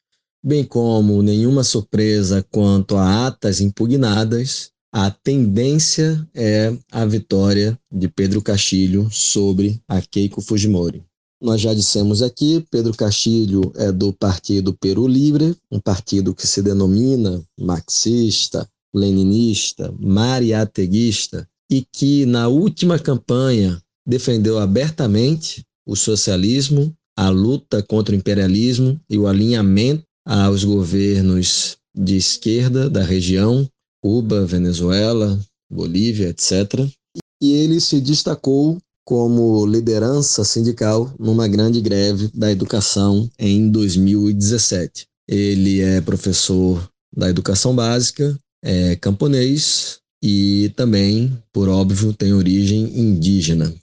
bem 0.43 0.63
como 0.63 1.21
nenhuma 1.21 1.63
surpresa 1.63 2.45
quanto 2.49 2.95
a 2.95 3.27
atas 3.27 3.61
impugnadas, 3.61 4.71
a 4.91 5.11
tendência 5.11 6.27
é 6.33 6.75
a 6.91 7.05
vitória 7.05 7.77
de 7.91 8.07
Pedro 8.07 8.41
Castilho 8.41 9.07
sobre 9.11 9.79
a 9.87 10.01
Keiko 10.01 10.41
Fujimori. 10.41 11.03
Nós 11.41 11.61
já 11.61 11.73
dissemos 11.73 12.21
aqui, 12.21 12.65
Pedro 12.69 12.93
Castilho 12.93 13.71
é 13.75 13.91
do 13.91 14.11
partido 14.11 14.73
Peru 14.73 15.07
Livre, 15.07 15.55
um 15.71 15.79
partido 15.79 16.33
que 16.33 16.45
se 16.45 16.61
denomina 16.61 17.41
marxista, 17.57 18.67
leninista, 18.93 19.93
mariateguista 19.99 21.47
e 21.71 21.85
que 21.93 22.25
na 22.25 22.47
última 22.47 22.97
campanha 22.97 23.81
defendeu 24.05 24.57
abertamente 24.57 25.63
o 25.85 25.95
socialismo, 25.95 26.93
a 27.15 27.29
luta 27.29 27.83
contra 27.83 28.13
o 28.13 28.17
imperialismo 28.17 28.99
e 29.09 29.17
o 29.17 29.27
alinhamento 29.27 30.03
aos 30.29 30.63
governos 30.63 31.77
de 31.95 32.15
esquerda 32.15 32.87
da 32.87 33.01
região, 33.01 33.67
Cuba, 33.99 34.45
Venezuela, 34.45 35.39
Bolívia, 35.71 36.29
etc. 36.29 36.87
E 37.41 37.51
ele 37.53 37.81
se 37.81 37.99
destacou 37.99 38.77
como 39.03 39.65
liderança 39.65 40.43
sindical 40.43 41.11
numa 41.17 41.47
grande 41.47 41.81
greve 41.81 42.29
da 42.31 42.51
educação 42.51 43.27
em 43.39 43.71
2017. 43.71 45.07
Ele 45.27 45.81
é 45.81 45.99
professor 45.99 46.87
da 47.11 47.27
educação 47.27 47.75
básica, 47.75 48.39
é 48.63 48.95
camponês 48.97 49.97
e 50.23 50.71
também, 50.75 51.35
por 51.51 51.67
óbvio, 51.67 52.13
tem 52.13 52.33
origem 52.33 52.99
indígena. 52.99 53.73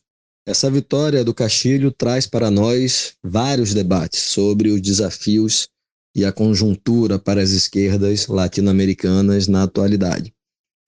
Essa 0.47 0.71
vitória 0.71 1.25
do 1.25 1.35
Castilho 1.35 1.91
traz 1.91 2.25
para 2.25 2.53
nós 2.53 3.15
vários 3.21 3.75
debates 3.75 4.21
sobre 4.21 4.71
os 4.71 4.81
desafios 4.81 5.67
e 6.17 6.25
a 6.25 6.33
conjuntura 6.33 7.19
para 7.19 7.43
as 7.43 7.51
esquerdas 7.51 8.27
latino-americanas 8.27 9.47
na 9.47 9.65
atualidade. 9.65 10.33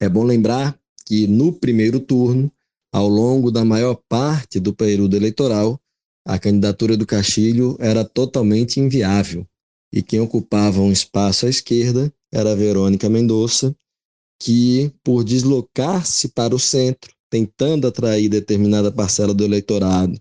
É 0.01 0.09
bom 0.09 0.23
lembrar 0.23 0.75
que 1.05 1.27
no 1.27 1.53
primeiro 1.53 1.99
turno, 1.99 2.51
ao 2.91 3.07
longo 3.07 3.51
da 3.51 3.63
maior 3.63 4.01
parte 4.09 4.59
do 4.59 4.73
período 4.73 5.15
eleitoral, 5.15 5.79
a 6.27 6.39
candidatura 6.39 6.97
do 6.97 7.05
Castilho 7.05 7.77
era 7.79 8.03
totalmente 8.03 8.79
inviável 8.79 9.45
e 9.93 10.01
quem 10.01 10.19
ocupava 10.19 10.81
um 10.81 10.91
espaço 10.91 11.45
à 11.45 11.49
esquerda 11.49 12.11
era 12.31 12.55
Verônica 12.55 13.07
Mendonça, 13.07 13.75
que, 14.41 14.91
por 15.03 15.23
deslocar-se 15.23 16.29
para 16.29 16.55
o 16.55 16.59
centro, 16.59 17.13
tentando 17.29 17.87
atrair 17.87 18.29
determinada 18.29 18.91
parcela 18.91 19.33
do 19.33 19.43
eleitorado 19.43 20.19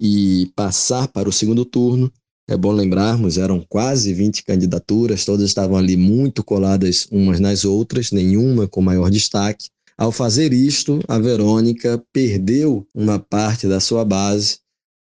e 0.00 0.50
passar 0.56 1.06
para 1.06 1.28
o 1.28 1.32
segundo 1.32 1.64
turno, 1.64 2.12
é 2.48 2.56
bom 2.56 2.72
lembrarmos, 2.72 3.38
eram 3.38 3.64
quase 3.68 4.12
20 4.12 4.44
candidaturas, 4.44 5.24
todas 5.24 5.46
estavam 5.46 5.76
ali 5.76 5.96
muito 5.96 6.42
coladas 6.42 7.06
umas 7.10 7.40
nas 7.40 7.64
outras, 7.64 8.10
nenhuma 8.10 8.66
com 8.66 8.82
maior 8.82 9.10
destaque. 9.10 9.68
Ao 9.96 10.10
fazer 10.10 10.52
isto, 10.52 11.00
a 11.06 11.18
Verônica 11.18 12.02
perdeu 12.12 12.86
uma 12.94 13.18
parte 13.18 13.68
da 13.68 13.78
sua 13.78 14.04
base 14.04 14.58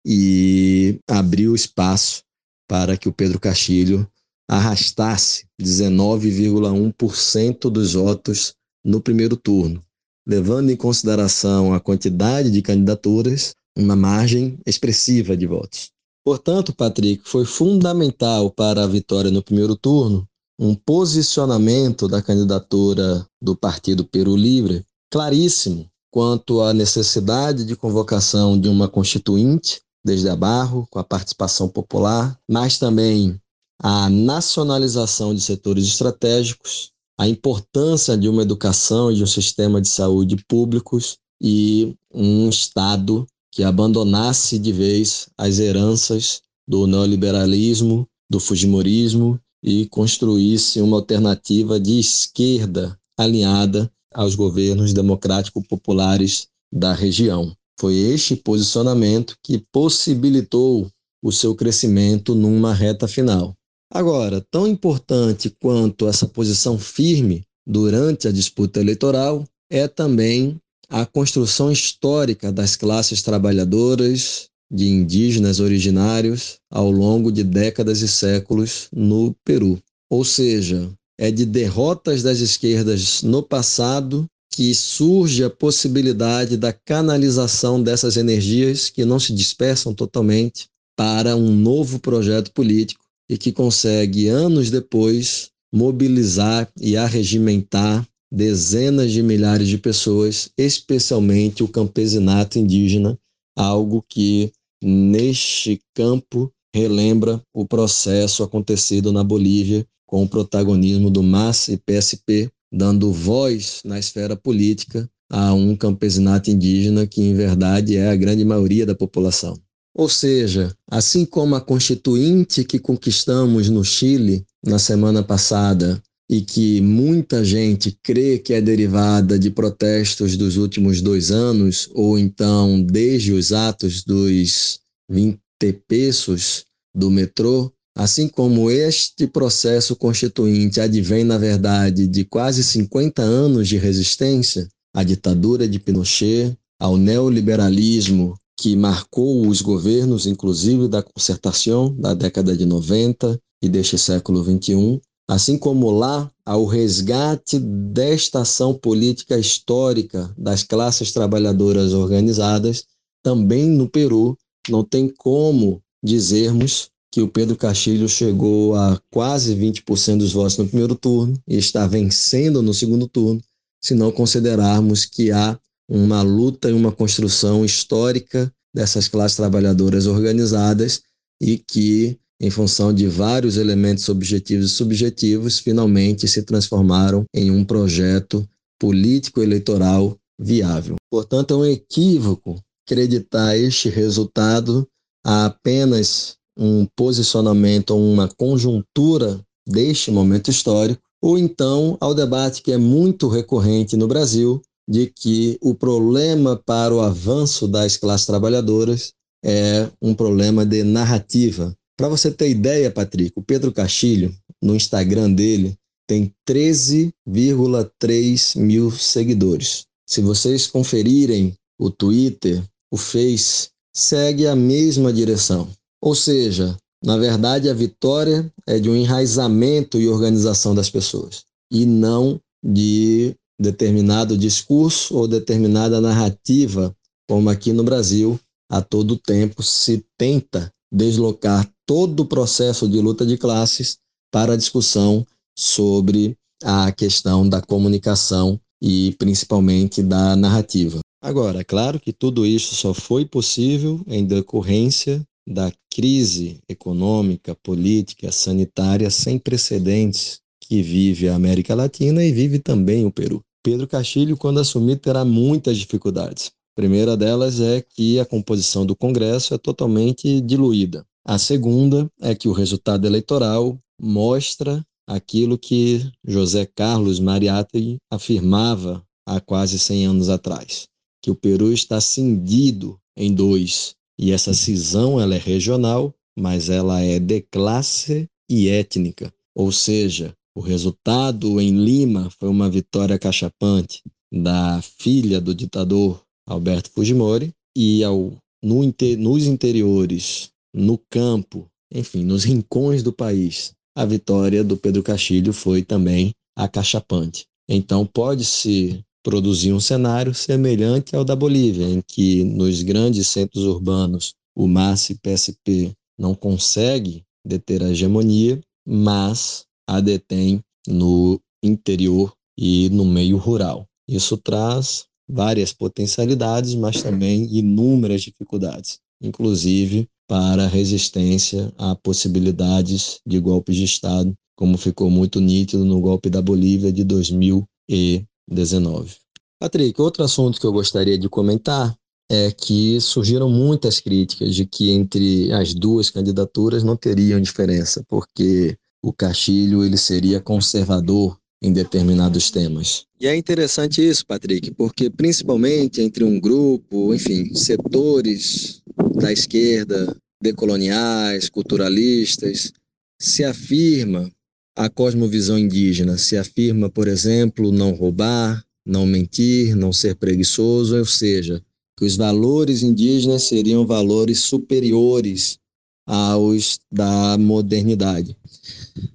e 0.04 0.98
abriu 1.06 1.54
espaço 1.54 2.22
para 2.68 2.96
que 2.96 3.08
o 3.08 3.12
Pedro 3.12 3.38
Castilho 3.38 4.10
arrastasse 4.50 5.46
19,1% 5.60 7.70
dos 7.70 7.92
votos 7.94 8.54
no 8.84 9.00
primeiro 9.00 9.36
turno, 9.36 9.84
levando 10.26 10.70
em 10.70 10.76
consideração 10.76 11.74
a 11.74 11.80
quantidade 11.80 12.50
de 12.50 12.62
candidaturas, 12.62 13.54
uma 13.76 13.94
margem 13.94 14.58
expressiva 14.66 15.36
de 15.36 15.46
votos. 15.46 15.92
Portanto, 16.28 16.74
Patrick, 16.74 17.22
foi 17.24 17.46
fundamental 17.46 18.50
para 18.50 18.84
a 18.84 18.86
vitória 18.86 19.30
no 19.30 19.42
primeiro 19.42 19.74
turno 19.74 20.28
um 20.60 20.74
posicionamento 20.74 22.06
da 22.06 22.20
candidatura 22.20 23.26
do 23.40 23.56
Partido 23.56 24.04
Peru 24.04 24.36
Livre 24.36 24.84
claríssimo 25.10 25.88
quanto 26.12 26.60
à 26.60 26.74
necessidade 26.74 27.64
de 27.64 27.74
convocação 27.74 28.60
de 28.60 28.68
uma 28.68 28.90
constituinte 28.90 29.80
desde 30.04 30.28
a 30.28 30.36
Barro, 30.36 30.86
com 30.90 30.98
a 30.98 31.04
participação 31.04 31.66
popular, 31.66 32.38
mas 32.46 32.78
também 32.78 33.40
a 33.82 34.10
nacionalização 34.10 35.34
de 35.34 35.40
setores 35.40 35.86
estratégicos, 35.86 36.90
a 37.18 37.26
importância 37.26 38.18
de 38.18 38.28
uma 38.28 38.42
educação 38.42 39.10
e 39.10 39.14
de 39.14 39.22
um 39.22 39.26
sistema 39.26 39.80
de 39.80 39.88
saúde 39.88 40.36
públicos 40.46 41.16
e 41.40 41.96
um 42.12 42.50
Estado 42.50 43.26
que 43.58 43.64
abandonasse 43.64 44.56
de 44.56 44.70
vez 44.70 45.28
as 45.36 45.58
heranças 45.58 46.42
do 46.64 46.86
neoliberalismo, 46.86 48.06
do 48.30 48.38
fujimorismo 48.38 49.36
e 49.60 49.84
construísse 49.86 50.80
uma 50.80 50.98
alternativa 50.98 51.80
de 51.80 51.98
esquerda 51.98 52.96
alinhada 53.18 53.90
aos 54.14 54.36
governos 54.36 54.92
democrático-populares 54.92 56.46
da 56.72 56.92
região. 56.92 57.52
Foi 57.80 57.96
este 57.96 58.36
posicionamento 58.36 59.34
que 59.42 59.58
possibilitou 59.72 60.88
o 61.20 61.32
seu 61.32 61.52
crescimento 61.52 62.36
numa 62.36 62.72
reta 62.72 63.08
final. 63.08 63.54
Agora, 63.92 64.40
tão 64.52 64.68
importante 64.68 65.50
quanto 65.60 66.06
essa 66.06 66.28
posição 66.28 66.78
firme 66.78 67.42
durante 67.66 68.28
a 68.28 68.30
disputa 68.30 68.78
eleitoral 68.78 69.44
é 69.68 69.88
também 69.88 70.60
a 70.88 71.04
construção 71.04 71.70
histórica 71.70 72.50
das 72.50 72.74
classes 72.74 73.22
trabalhadoras, 73.22 74.48
de 74.70 74.88
indígenas 74.88 75.60
originários 75.60 76.58
ao 76.70 76.90
longo 76.90 77.32
de 77.32 77.42
décadas 77.42 78.00
e 78.02 78.08
séculos 78.08 78.88
no 78.92 79.34
Peru. 79.44 79.78
Ou 80.10 80.24
seja, 80.24 80.90
é 81.18 81.30
de 81.30 81.44
derrotas 81.44 82.22
das 82.22 82.38
esquerdas 82.38 83.22
no 83.22 83.42
passado 83.42 84.26
que 84.50 84.74
surge 84.74 85.44
a 85.44 85.50
possibilidade 85.50 86.56
da 86.56 86.72
canalização 86.72 87.82
dessas 87.82 88.16
energias 88.16 88.90
que 88.90 89.04
não 89.04 89.20
se 89.20 89.32
dispersam 89.32 89.94
totalmente 89.94 90.66
para 90.96 91.36
um 91.36 91.54
novo 91.54 91.98
projeto 91.98 92.50
político 92.52 93.04
e 93.30 93.38
que 93.38 93.52
consegue, 93.52 94.28
anos 94.28 94.70
depois, 94.70 95.50
mobilizar 95.72 96.68
e 96.80 96.96
arregimentar 96.96 98.06
dezenas 98.30 99.10
de 99.12 99.22
milhares 99.22 99.68
de 99.68 99.78
pessoas, 99.78 100.50
especialmente 100.56 101.62
o 101.62 101.68
campesinato 101.68 102.58
indígena, 102.58 103.18
algo 103.56 104.04
que 104.08 104.52
neste 104.82 105.80
campo 105.94 106.52
relembra 106.74 107.42
o 107.52 107.66
processo 107.66 108.42
acontecido 108.42 109.12
na 109.12 109.24
Bolívia 109.24 109.86
com 110.06 110.22
o 110.22 110.28
protagonismo 110.28 111.10
do 111.10 111.22
MAS 111.22 111.68
e 111.68 111.76
PSP, 111.76 112.50
dando 112.72 113.12
voz 113.12 113.80
na 113.84 113.98
esfera 113.98 114.36
política 114.36 115.08
a 115.30 115.52
um 115.52 115.76
campesinato 115.76 116.50
indígena 116.50 117.06
que, 117.06 117.20
em 117.20 117.34
verdade, 117.34 117.96
é 117.96 118.08
a 118.08 118.16
grande 118.16 118.44
maioria 118.44 118.86
da 118.86 118.94
população. 118.94 119.58
Ou 119.94 120.08
seja, 120.08 120.74
assim 120.90 121.24
como 121.24 121.54
a 121.54 121.60
constituinte 121.60 122.64
que 122.64 122.78
conquistamos 122.78 123.68
no 123.68 123.84
Chile 123.84 124.44
na 124.64 124.78
semana 124.78 125.22
passada 125.22 126.00
e 126.30 126.42
que 126.42 126.80
muita 126.80 127.42
gente 127.42 127.96
crê 128.02 128.38
que 128.38 128.52
é 128.52 128.60
derivada 128.60 129.38
de 129.38 129.50
protestos 129.50 130.36
dos 130.36 130.56
últimos 130.56 131.00
dois 131.00 131.30
anos, 131.30 131.88
ou 131.94 132.18
então 132.18 132.82
desde 132.82 133.32
os 133.32 133.52
atos 133.52 134.04
dos 134.04 134.80
20 135.10 135.38
pesos 135.86 136.64
do 136.94 137.10
metrô, 137.10 137.72
assim 137.96 138.28
como 138.28 138.70
este 138.70 139.26
processo 139.26 139.96
constituinte 139.96 140.80
advém, 140.80 141.24
na 141.24 141.38
verdade, 141.38 142.06
de 142.06 142.24
quase 142.24 142.62
50 142.62 143.22
anos 143.22 143.66
de 143.66 143.78
resistência 143.78 144.68
à 144.94 145.02
ditadura 145.02 145.66
de 145.66 145.78
Pinochet, 145.78 146.54
ao 146.80 146.96
neoliberalismo 146.96 148.36
que 148.58 148.76
marcou 148.76 149.46
os 149.46 149.62
governos, 149.62 150.26
inclusive 150.26 150.88
da 150.88 151.02
concertação 151.02 151.94
da 151.94 152.12
década 152.12 152.56
de 152.56 152.66
90 152.66 153.38
e 153.62 153.68
deste 153.68 153.96
século 153.96 154.42
21, 154.42 155.00
assim 155.28 155.58
como 155.58 155.90
lá 155.90 156.30
ao 156.44 156.64
resgate 156.64 157.58
desta 157.58 158.40
ação 158.40 158.72
política 158.72 159.38
histórica 159.38 160.34
das 160.36 160.62
classes 160.62 161.12
trabalhadoras 161.12 161.92
organizadas, 161.92 162.84
também 163.22 163.66
no 163.68 163.88
Peru, 163.88 164.36
não 164.68 164.82
tem 164.82 165.08
como 165.08 165.82
dizermos 166.02 166.90
que 167.12 167.20
o 167.20 167.28
Pedro 167.28 167.56
Castilho 167.56 168.08
chegou 168.08 168.74
a 168.74 169.00
quase 169.10 169.54
20% 169.54 170.18
dos 170.18 170.32
votos 170.32 170.56
no 170.56 170.66
primeiro 170.66 170.94
turno 170.94 171.38
e 171.46 171.56
está 171.56 171.86
vencendo 171.86 172.62
no 172.62 172.72
segundo 172.72 173.06
turno, 173.08 173.40
se 173.82 173.94
não 173.94 174.10
considerarmos 174.10 175.04
que 175.04 175.30
há 175.30 175.58
uma 175.88 176.22
luta 176.22 176.68
e 176.68 176.72
uma 176.72 176.92
construção 176.92 177.64
histórica 177.64 178.52
dessas 178.74 179.08
classes 179.08 179.36
trabalhadoras 179.36 180.06
organizadas 180.06 181.02
e 181.40 181.58
que, 181.58 182.18
em 182.40 182.50
função 182.50 182.92
de 182.92 183.06
vários 183.06 183.56
elementos 183.56 184.08
objetivos 184.08 184.66
e 184.66 184.74
subjetivos, 184.74 185.58
finalmente 185.58 186.28
se 186.28 186.42
transformaram 186.42 187.24
em 187.34 187.50
um 187.50 187.64
projeto 187.64 188.48
político-eleitoral 188.78 190.16
viável. 190.38 190.96
Portanto, 191.10 191.54
é 191.54 191.56
um 191.56 191.64
equívoco 191.64 192.60
acreditar 192.86 193.56
este 193.56 193.88
resultado 193.88 194.86
a 195.24 195.46
apenas 195.46 196.36
um 196.56 196.86
posicionamento 196.96 197.90
ou 197.90 198.00
uma 198.00 198.28
conjuntura 198.28 199.40
deste 199.66 200.10
momento 200.10 200.50
histórico, 200.50 201.02
ou 201.20 201.36
então 201.36 201.96
ao 202.00 202.14
debate 202.14 202.62
que 202.62 202.72
é 202.72 202.78
muito 202.78 203.28
recorrente 203.28 203.96
no 203.96 204.08
Brasil 204.08 204.62
de 204.88 205.06
que 205.06 205.58
o 205.60 205.74
problema 205.74 206.56
para 206.56 206.94
o 206.94 207.00
avanço 207.00 207.68
das 207.68 207.96
classes 207.96 208.26
trabalhadoras 208.26 209.12
é 209.44 209.88
um 210.00 210.14
problema 210.14 210.64
de 210.64 210.82
narrativa. 210.82 211.76
Para 211.98 212.08
você 212.08 212.30
ter 212.30 212.48
ideia, 212.48 212.92
Patrick, 212.92 213.32
o 213.34 213.42
Pedro 213.42 213.72
Castilho, 213.72 214.32
no 214.62 214.76
Instagram 214.76 215.32
dele, 215.32 215.76
tem 216.06 216.32
13,3 216.48 218.56
mil 218.56 218.92
seguidores. 218.92 219.84
Se 220.08 220.20
vocês 220.20 220.68
conferirem 220.68 221.56
o 221.76 221.90
Twitter, 221.90 222.62
o 222.88 222.96
Face, 222.96 223.70
segue 223.92 224.46
a 224.46 224.54
mesma 224.54 225.12
direção. 225.12 225.68
Ou 226.00 226.14
seja, 226.14 226.76
na 227.04 227.16
verdade, 227.16 227.68
a 227.68 227.74
vitória 227.74 228.48
é 228.64 228.78
de 228.78 228.88
um 228.88 228.94
enraizamento 228.94 229.98
e 229.98 230.08
organização 230.08 230.76
das 230.76 230.88
pessoas, 230.88 231.42
e 231.68 231.84
não 231.84 232.40
de 232.64 233.34
determinado 233.60 234.38
discurso 234.38 235.16
ou 235.16 235.26
determinada 235.26 236.00
narrativa, 236.00 236.94
como 237.28 237.50
aqui 237.50 237.72
no 237.72 237.82
Brasil, 237.82 238.38
a 238.70 238.80
todo 238.80 239.18
tempo 239.18 239.64
se 239.64 240.06
tenta 240.16 240.72
deslocar 240.92 241.68
todo 241.88 242.20
o 242.20 242.26
processo 242.26 242.86
de 242.86 243.00
luta 243.00 243.24
de 243.24 243.38
classes 243.38 243.96
para 244.30 244.52
a 244.52 244.56
discussão 244.56 245.26
sobre 245.58 246.36
a 246.62 246.92
questão 246.92 247.48
da 247.48 247.62
comunicação 247.62 248.60
e 248.82 249.16
principalmente 249.18 250.02
da 250.02 250.36
narrativa. 250.36 251.00
Agora, 251.22 251.60
é 251.60 251.64
claro 251.64 251.98
que 251.98 252.12
tudo 252.12 252.44
isso 252.44 252.74
só 252.74 252.92
foi 252.92 253.24
possível 253.24 254.02
em 254.06 254.22
decorrência 254.22 255.24
da 255.48 255.72
crise 255.90 256.60
econômica, 256.68 257.54
política, 257.54 258.30
sanitária 258.30 259.08
sem 259.08 259.38
precedentes 259.38 260.40
que 260.60 260.82
vive 260.82 261.26
a 261.26 261.36
América 261.36 261.74
Latina 261.74 262.22
e 262.22 262.30
vive 262.30 262.58
também 262.58 263.06
o 263.06 263.10
Peru. 263.10 263.40
Pedro 263.64 263.88
Castilho, 263.88 264.36
quando 264.36 264.60
assumir, 264.60 264.96
terá 264.96 265.24
muitas 265.24 265.78
dificuldades. 265.78 266.48
A 266.48 266.76
primeira 266.76 267.16
delas 267.16 267.60
é 267.60 267.80
que 267.80 268.20
a 268.20 268.26
composição 268.26 268.84
do 268.84 268.94
Congresso 268.94 269.54
é 269.54 269.58
totalmente 269.58 270.40
diluída. 270.42 271.07
A 271.28 271.36
segunda 271.36 272.10
é 272.22 272.34
que 272.34 272.48
o 272.48 272.52
resultado 272.52 273.06
eleitoral 273.06 273.78
mostra 274.00 274.82
aquilo 275.06 275.58
que 275.58 276.10
José 276.26 276.64
Carlos 276.64 277.20
Mariátegui 277.20 277.98
afirmava 278.10 279.04
há 279.26 279.38
quase 279.38 279.78
100 279.78 280.06
anos 280.06 280.30
atrás, 280.30 280.88
que 281.22 281.30
o 281.30 281.34
Peru 281.34 281.70
está 281.70 282.00
cindido 282.00 282.98
em 283.14 283.34
dois, 283.34 283.94
e 284.18 284.32
essa 284.32 284.54
cisão 284.54 285.20
ela 285.20 285.34
é 285.34 285.38
regional, 285.38 286.14
mas 286.34 286.70
ela 286.70 287.02
é 287.02 287.18
de 287.18 287.42
classe 287.42 288.26
e 288.48 288.70
étnica, 288.70 289.30
ou 289.54 289.70
seja, 289.70 290.34
o 290.56 290.62
resultado 290.62 291.60
em 291.60 291.72
Lima 291.72 292.30
foi 292.40 292.48
uma 292.48 292.70
vitória 292.70 293.18
cachapante 293.18 294.02
da 294.32 294.80
filha 294.80 295.42
do 295.42 295.54
ditador 295.54 296.22
Alberto 296.46 296.90
Fujimori 296.90 297.52
e 297.76 298.02
ao, 298.02 298.32
no, 298.62 298.80
nos 299.18 299.46
interiores, 299.46 300.50
no 300.74 300.98
campo, 301.10 301.68
enfim, 301.92 302.24
nos 302.24 302.44
rincões 302.44 303.02
do 303.02 303.12
país, 303.12 303.72
a 303.96 304.04
vitória 304.04 304.62
do 304.62 304.76
Pedro 304.76 305.02
Castilho 305.02 305.52
foi 305.52 305.82
também 305.82 306.32
acachapante. 306.56 307.46
Então 307.68 308.06
pode-se 308.06 309.04
produzir 309.22 309.72
um 309.72 309.80
cenário 309.80 310.32
semelhante 310.34 311.14
ao 311.14 311.24
da 311.24 311.36
Bolívia, 311.36 311.86
em 311.86 312.00
que 312.00 312.44
nos 312.44 312.82
grandes 312.82 313.28
centros 313.28 313.64
urbanos 313.64 314.34
o 314.56 314.66
MAS 314.66 315.10
e 315.10 315.14
PSP 315.18 315.92
não 316.18 316.34
consegue 316.34 317.22
deter 317.46 317.82
a 317.82 317.90
hegemonia, 317.90 318.60
mas 318.86 319.64
a 319.86 320.00
detém 320.00 320.60
no 320.86 321.40
interior 321.62 322.32
e 322.58 322.88
no 322.90 323.04
meio 323.04 323.36
rural. 323.36 323.86
Isso 324.08 324.36
traz 324.36 325.04
várias 325.28 325.72
potencialidades, 325.72 326.74
mas 326.74 327.02
também 327.02 327.44
inúmeras 327.54 328.22
dificuldades, 328.22 328.98
inclusive 329.22 330.08
para 330.28 330.68
resistência 330.68 331.72
a 331.78 331.96
possibilidades 331.96 333.18
de 333.26 333.40
golpes 333.40 333.74
de 333.74 333.84
Estado, 333.84 334.34
como 334.54 334.76
ficou 334.76 335.10
muito 335.10 335.40
nítido 335.40 335.84
no 335.84 336.00
golpe 336.00 336.28
da 336.28 336.42
Bolívia 336.42 336.92
de 336.92 337.02
2019. 337.02 339.16
Patrick, 339.58 340.00
outro 340.00 340.22
assunto 340.22 340.60
que 340.60 340.66
eu 340.66 340.72
gostaria 340.72 341.18
de 341.18 341.28
comentar 341.28 341.96
é 342.30 342.52
que 342.52 343.00
surgiram 343.00 343.48
muitas 343.48 344.00
críticas 344.00 344.54
de 344.54 344.66
que 344.66 344.90
entre 344.90 345.50
as 345.50 345.72
duas 345.72 346.10
candidaturas 346.10 346.84
não 346.84 346.94
teriam 346.94 347.40
diferença, 347.40 348.04
porque 348.06 348.76
o 349.02 349.12
Castilho 349.12 349.82
ele 349.82 349.96
seria 349.96 350.40
conservador 350.40 351.38
em 351.62 351.72
determinados 351.72 352.50
temas. 352.50 353.04
E 353.20 353.26
é 353.26 353.36
interessante 353.36 354.06
isso, 354.06 354.24
Patrick, 354.24 354.70
porque 354.72 355.10
principalmente 355.10 356.00
entre 356.00 356.24
um 356.24 356.38
grupo, 356.38 357.14
enfim, 357.14 357.54
setores 357.54 358.80
da 359.16 359.32
esquerda, 359.32 360.16
decoloniais, 360.40 361.48
culturalistas, 361.48 362.72
se 363.20 363.44
afirma 363.44 364.30
a 364.76 364.88
cosmovisão 364.88 365.58
indígena, 365.58 366.16
se 366.16 366.36
afirma, 366.36 366.88
por 366.88 367.08
exemplo, 367.08 367.72
não 367.72 367.92
roubar, 367.92 368.64
não 368.86 369.04
mentir, 369.04 369.74
não 369.74 369.92
ser 369.92 370.14
preguiçoso, 370.14 370.96
ou 370.96 371.04
seja, 371.04 371.60
que 371.96 372.04
os 372.04 372.16
valores 372.16 372.84
indígenas 372.84 373.42
seriam 373.42 373.84
valores 373.84 374.38
superiores 374.38 375.58
aos 376.06 376.78
da 376.90 377.36
modernidade. 377.36 378.36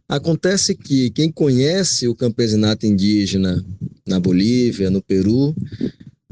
Acontece 0.08 0.76
que 0.76 1.10
quem 1.10 1.32
conhece 1.32 2.08
o 2.08 2.16
campesinato 2.16 2.86
indígena 2.86 3.64
na 4.06 4.20
Bolívia, 4.20 4.90
no 4.90 5.02
Peru, 5.02 5.56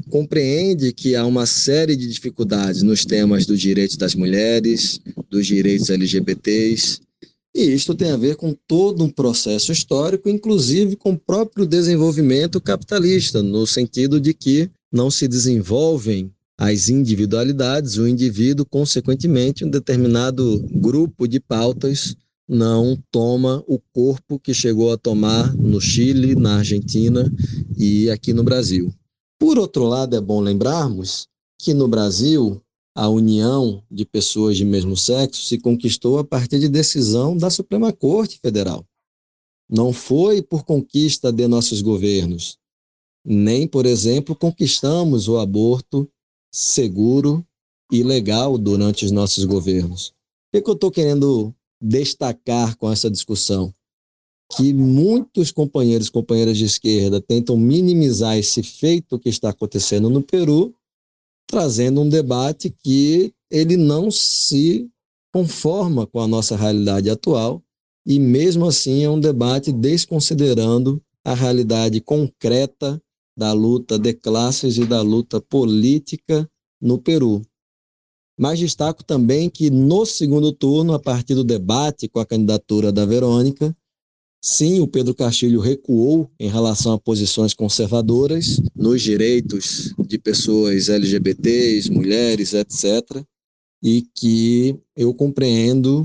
compreende 0.08 0.92
que 0.92 1.16
há 1.16 1.24
uma 1.24 1.46
série 1.46 1.96
de 1.96 2.06
dificuldades 2.06 2.82
nos 2.82 3.04
temas 3.04 3.46
dos 3.46 3.58
direitos 3.58 3.96
das 3.96 4.14
mulheres, 4.14 5.00
dos 5.30 5.46
direitos 5.46 5.88
LGBTs, 5.88 7.00
E 7.54 7.64
isto 7.74 7.94
tem 7.94 8.10
a 8.10 8.16
ver 8.16 8.36
com 8.36 8.56
todo 8.66 9.04
um 9.04 9.10
processo 9.10 9.72
histórico, 9.72 10.28
inclusive 10.28 10.96
com 10.96 11.12
o 11.12 11.18
próprio 11.18 11.66
desenvolvimento 11.66 12.58
capitalista, 12.60 13.42
no 13.42 13.66
sentido 13.66 14.18
de 14.18 14.32
que 14.32 14.70
não 14.90 15.10
se 15.10 15.28
desenvolvem 15.28 16.30
as 16.56 16.88
individualidades, 16.88 17.98
o 17.98 18.08
indivíduo, 18.08 18.64
consequentemente, 18.64 19.64
um 19.64 19.70
determinado 19.70 20.64
grupo 20.72 21.26
de 21.26 21.40
pautas 21.40 22.16
não 22.48 23.00
toma 23.10 23.64
o 23.66 23.78
corpo 23.92 24.38
que 24.38 24.52
chegou 24.52 24.92
a 24.92 24.98
tomar 24.98 25.54
no 25.56 25.80
Chile, 25.80 26.34
na 26.34 26.58
Argentina 26.58 27.32
e 27.76 28.10
aqui 28.10 28.32
no 28.32 28.42
Brasil. 28.42 28.92
Por 29.38 29.58
outro 29.58 29.84
lado, 29.84 30.16
é 30.16 30.20
bom 30.20 30.40
lembrarmos 30.40 31.28
que 31.58 31.72
no 31.72 31.88
Brasil 31.88 32.60
a 32.94 33.08
união 33.08 33.82
de 33.90 34.04
pessoas 34.04 34.56
de 34.56 34.64
mesmo 34.64 34.96
sexo 34.96 35.44
se 35.44 35.58
conquistou 35.58 36.18
a 36.18 36.24
partir 36.24 36.58
de 36.58 36.68
decisão 36.68 37.36
da 37.36 37.48
Suprema 37.48 37.92
Corte 37.92 38.38
Federal. 38.40 38.84
Não 39.68 39.92
foi 39.92 40.42
por 40.42 40.64
conquista 40.64 41.32
de 41.32 41.46
nossos 41.48 41.80
governos, 41.80 42.58
nem, 43.24 43.66
por 43.66 43.86
exemplo, 43.86 44.34
conquistamos 44.34 45.28
o 45.28 45.38
aborto 45.38 46.08
seguro 46.52 47.46
e 47.90 48.02
legal 48.02 48.58
durante 48.58 49.04
os 49.04 49.10
nossos 49.10 49.44
governos. 49.44 50.12
O 50.54 50.60
que 50.60 50.68
eu 50.68 50.74
estou 50.74 50.90
querendo 50.90 51.54
destacar 51.82 52.76
com 52.76 52.90
essa 52.90 53.10
discussão? 53.10 53.74
Que 54.56 54.72
muitos 54.72 55.50
companheiros 55.50 56.06
e 56.06 56.12
companheiras 56.12 56.56
de 56.56 56.64
esquerda 56.64 57.20
tentam 57.20 57.56
minimizar 57.56 58.36
esse 58.38 58.62
feito 58.62 59.18
que 59.18 59.28
está 59.28 59.50
acontecendo 59.50 60.08
no 60.08 60.22
Peru 60.22 60.74
trazendo 61.52 62.00
um 62.00 62.08
debate 62.08 62.70
que 62.70 63.34
ele 63.50 63.76
não 63.76 64.10
se 64.10 64.88
conforma 65.30 66.06
com 66.06 66.18
a 66.18 66.26
nossa 66.26 66.56
realidade 66.56 67.10
atual 67.10 67.62
e 68.06 68.18
mesmo 68.18 68.64
assim 68.64 69.04
é 69.04 69.10
um 69.10 69.20
debate 69.20 69.70
desconsiderando 69.70 70.98
a 71.22 71.34
realidade 71.34 72.00
concreta 72.00 72.98
da 73.36 73.52
luta 73.52 73.98
de 73.98 74.14
classes 74.14 74.78
e 74.78 74.86
da 74.86 75.02
luta 75.02 75.42
política 75.42 76.48
no 76.80 76.98
Peru. 76.98 77.42
Mas 78.42 78.58
destaco 78.58 79.04
também 79.04 79.48
que 79.48 79.70
no 79.70 80.04
segundo 80.04 80.52
turno, 80.52 80.94
a 80.94 80.98
partir 80.98 81.32
do 81.32 81.44
debate 81.44 82.08
com 82.08 82.18
a 82.18 82.26
candidatura 82.26 82.90
da 82.90 83.06
Verônica, 83.06 83.72
Sim, 84.44 84.80
o 84.80 84.88
Pedro 84.88 85.14
Castilho 85.14 85.60
recuou 85.60 86.28
em 86.40 86.48
relação 86.48 86.94
a 86.94 86.98
posições 86.98 87.54
conservadoras 87.54 88.60
nos 88.74 89.00
direitos 89.00 89.94
de 90.04 90.18
pessoas 90.18 90.88
LGBTs, 90.88 91.88
mulheres, 91.88 92.52
etc. 92.52 93.24
E 93.80 94.02
que 94.12 94.76
eu 94.96 95.14
compreendo 95.14 96.04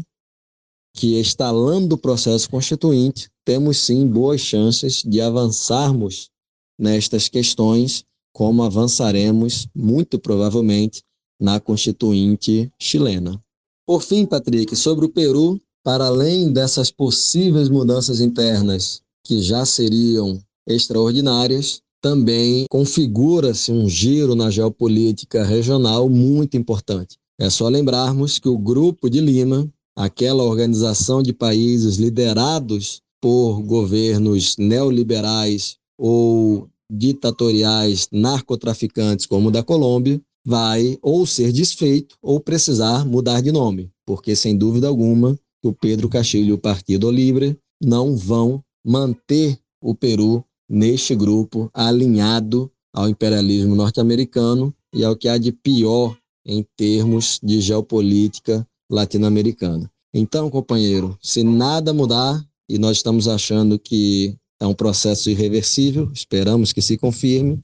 que, 0.94 1.20
instalando 1.20 1.96
o 1.96 1.98
processo 1.98 2.48
constituinte, 2.48 3.28
temos 3.44 3.80
sim 3.80 4.06
boas 4.06 4.42
chances 4.42 5.02
de 5.02 5.20
avançarmos 5.20 6.30
nestas 6.78 7.28
questões, 7.28 8.04
como 8.32 8.62
avançaremos, 8.62 9.68
muito 9.74 10.20
provavelmente, 10.20 11.02
na 11.40 11.60
Constituinte 11.60 12.72
chilena. 12.80 13.42
Por 13.86 14.02
fim, 14.02 14.26
Patrick, 14.26 14.76
sobre 14.76 15.06
o 15.06 15.10
Peru, 15.10 15.60
para 15.84 16.08
além 16.08 16.52
dessas 16.52 16.92
possíveis 16.92 17.70
mudanças 17.70 18.20
internas 18.20 19.02
que 19.24 19.42
já 19.42 19.66
seriam 19.66 20.40
extraordinárias, 20.68 21.82
também 22.02 22.66
configura-se 22.70 23.72
um 23.72 23.88
giro 23.88 24.36
na 24.36 24.50
geopolítica 24.50 25.44
regional 25.44 26.10
muito 26.10 26.58
importante. 26.58 27.18
É 27.40 27.50
só 27.50 27.68
lembrarmos 27.68 28.40
que 28.40 28.50
o 28.50 28.58
Grupo 28.58 29.10
de 29.10 29.22
Lima, 29.22 29.70
aquela 29.96 30.44
organização 30.44 31.24
de 31.24 31.34
países 31.34 31.96
liderados 31.96 33.02
por 33.22 33.62
governos 33.62 34.58
neoliberais 34.58 35.78
ou 35.98 36.68
ditatoriais 36.90 38.08
narcotraficantes 38.12 39.26
como 39.26 39.50
o 39.50 39.52
da 39.52 39.64
Colômbia, 39.64 40.22
vai 40.48 40.98
ou 41.02 41.26
ser 41.26 41.52
desfeito 41.52 42.16
ou 42.22 42.40
precisar 42.40 43.06
mudar 43.06 43.42
de 43.42 43.52
nome, 43.52 43.92
porque 44.06 44.34
sem 44.34 44.58
dúvida 44.58 44.88
alguma 44.88 45.38
o 45.62 45.74
Pedro 45.74 46.08
Castilho 46.08 46.48
e 46.48 46.54
o 46.54 46.58
Partido 46.58 47.12
Livre 47.12 47.60
não 47.84 48.16
vão 48.16 48.64
manter 48.86 49.60
o 49.82 49.94
Peru 49.94 50.46
neste 50.70 51.14
grupo 51.14 51.70
alinhado 51.74 52.72
ao 52.94 53.10
imperialismo 53.10 53.76
norte-americano 53.76 54.74
e 54.96 55.04
ao 55.04 55.18
que 55.18 55.28
há 55.28 55.38
de 55.38 55.52
pior 55.52 56.18
em 56.46 56.66
termos 56.78 57.42
de 57.44 57.60
geopolítica 57.60 58.66
latino-americana. 58.90 59.92
Então, 60.14 60.50
companheiro, 60.50 61.18
se 61.22 61.44
nada 61.44 61.94
mudar, 61.94 62.42
e 62.70 62.78
nós 62.78 62.96
estamos 62.96 63.28
achando 63.28 63.78
que 63.78 64.34
é 64.62 64.66
um 64.66 64.74
processo 64.74 65.30
irreversível, 65.30 66.10
esperamos 66.14 66.72
que 66.72 66.82
se 66.82 66.98
confirme, 66.98 67.60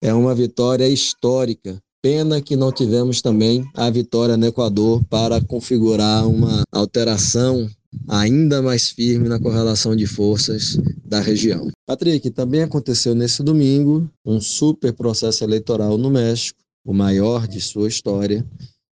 é 0.00 0.14
uma 0.14 0.36
vitória 0.36 0.88
histórica 0.88 1.82
Pena 2.00 2.40
que 2.40 2.54
não 2.54 2.70
tivemos 2.70 3.20
também 3.20 3.68
a 3.74 3.90
vitória 3.90 4.36
no 4.36 4.46
Equador 4.46 5.02
para 5.10 5.40
configurar 5.40 6.28
uma 6.28 6.62
alteração 6.70 7.68
ainda 8.06 8.62
mais 8.62 8.88
firme 8.88 9.28
na 9.28 9.40
correlação 9.40 9.96
de 9.96 10.06
forças 10.06 10.78
da 11.04 11.18
região. 11.20 11.68
Patrick, 11.84 12.30
também 12.30 12.62
aconteceu 12.62 13.16
nesse 13.16 13.42
domingo 13.42 14.08
um 14.24 14.40
super 14.40 14.92
processo 14.92 15.42
eleitoral 15.42 15.98
no 15.98 16.08
México, 16.08 16.60
o 16.86 16.94
maior 16.94 17.48
de 17.48 17.60
sua 17.60 17.88
história, 17.88 18.46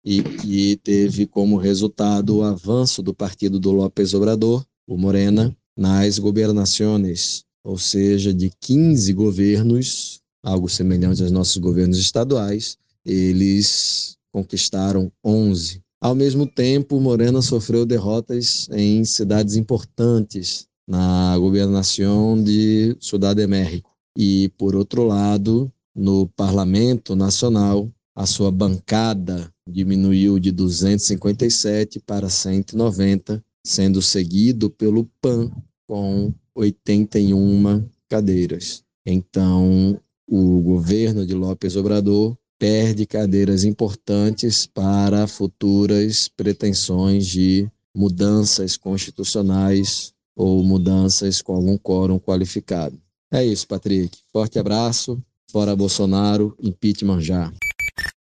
e 0.05 0.21
que 0.21 0.77
teve 0.83 1.25
como 1.25 1.57
resultado 1.57 2.39
o 2.39 2.43
avanço 2.43 3.01
do 3.01 3.15
partido 3.15 3.61
do 3.61 3.71
López 3.71 4.13
Obrador, 4.13 4.65
o 4.89 4.97
Morena, 4.97 5.57
nas 5.77 6.19
governações, 6.19 7.45
ou 7.63 7.79
seja, 7.79 8.35
de 8.35 8.51
15 8.61 9.13
governos, 9.13 10.21
algo 10.43 10.69
semelhante 10.69 11.23
aos 11.23 11.31
nossos 11.31 11.59
governos 11.59 11.99
estaduais, 11.99 12.77
eles 13.05 14.17
conquistaram 14.33 15.11
11. 15.25 15.83
Ao 16.01 16.15
mesmo 16.15 16.47
tempo, 16.47 17.01
Morena 17.01 17.43
sofreu 17.43 17.85
derrotas 17.85 18.69
em 18.73 19.05
cidades 19.05 19.57
importantes 19.57 20.69
na 20.87 21.37
governação 21.39 22.43
de 22.43 22.97
Cidade 23.01 23.41
de 23.41 23.47
México. 23.47 23.91
E, 24.17 24.49
por 24.57 24.75
outro 24.75 25.05
lado, 25.05 25.73
no 25.95 26.29
Parlamento 26.29 27.17
Nacional, 27.17 27.91
a 28.15 28.27
sua 28.27 28.51
bancada 28.51 29.53
diminuiu 29.69 30.39
de 30.39 30.51
257 30.51 32.01
para 32.01 32.29
190, 32.29 33.45
sendo 33.65 34.01
seguido 34.01 34.71
pelo 34.71 35.05
PAN 35.21 35.51
com 35.87 36.33
81 36.55 37.89
cadeiras. 38.09 38.83
Então, 39.07 40.01
o 40.27 40.61
governo 40.61 41.25
de 41.27 41.35
López 41.35 41.77
Obrador 41.77 42.37
perde 42.59 43.07
cadeiras 43.07 43.65
importantes 43.65 44.67
para 44.67 45.27
futuras 45.27 46.29
pretensões 46.29 47.27
de 47.27 47.71
mudanças 47.95 48.77
constitucionais 48.77 50.13
ou 50.37 50.63
mudanças 50.63 51.41
com 51.41 51.55
algum 51.55 51.77
quórum 51.77 52.19
qualificado. 52.19 52.99
É 53.33 53.45
isso, 53.45 53.67
Patrick. 53.67 54.19
Forte 54.33 54.59
abraço. 54.59 55.23
Fora 55.51 55.75
Bolsonaro, 55.75 56.55
impeachment 56.61 57.21
já. 57.21 57.53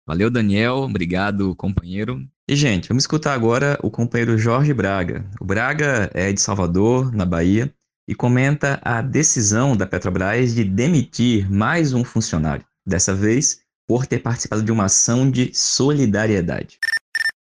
Valeu, 0.07 0.31
Daniel. 0.31 0.79
Obrigado, 0.79 1.55
companheiro. 1.57 2.23
E, 2.47 2.55
gente, 2.55 2.88
vamos 2.88 3.05
escutar 3.05 3.33
agora 3.33 3.79
o 3.83 3.90
companheiro 3.90 4.37
Jorge 4.37 4.75
Braga. 4.75 5.25
O 5.40 5.44
Braga 5.44 6.11
é 6.12 6.31
de 6.31 6.40
Salvador, 6.40 7.11
na 7.14 7.25
Bahia, 7.25 7.73
e 8.07 8.14
comenta 8.14 8.79
a 8.83 9.01
decisão 9.01 9.75
da 9.75 9.87
Petrobras 9.87 10.55
de 10.55 10.62
demitir 10.62 11.51
mais 11.51 11.94
um 11.94 12.05
funcionário. 12.05 12.64
Dessa 12.87 13.14
vez, 13.14 13.61
por 13.87 14.07
ter 14.07 14.20
participado 14.20 14.62
de 14.62 14.73
uma 14.73 14.87
ação 14.87 15.31
de 15.31 15.53
solidariedade. 15.55 16.79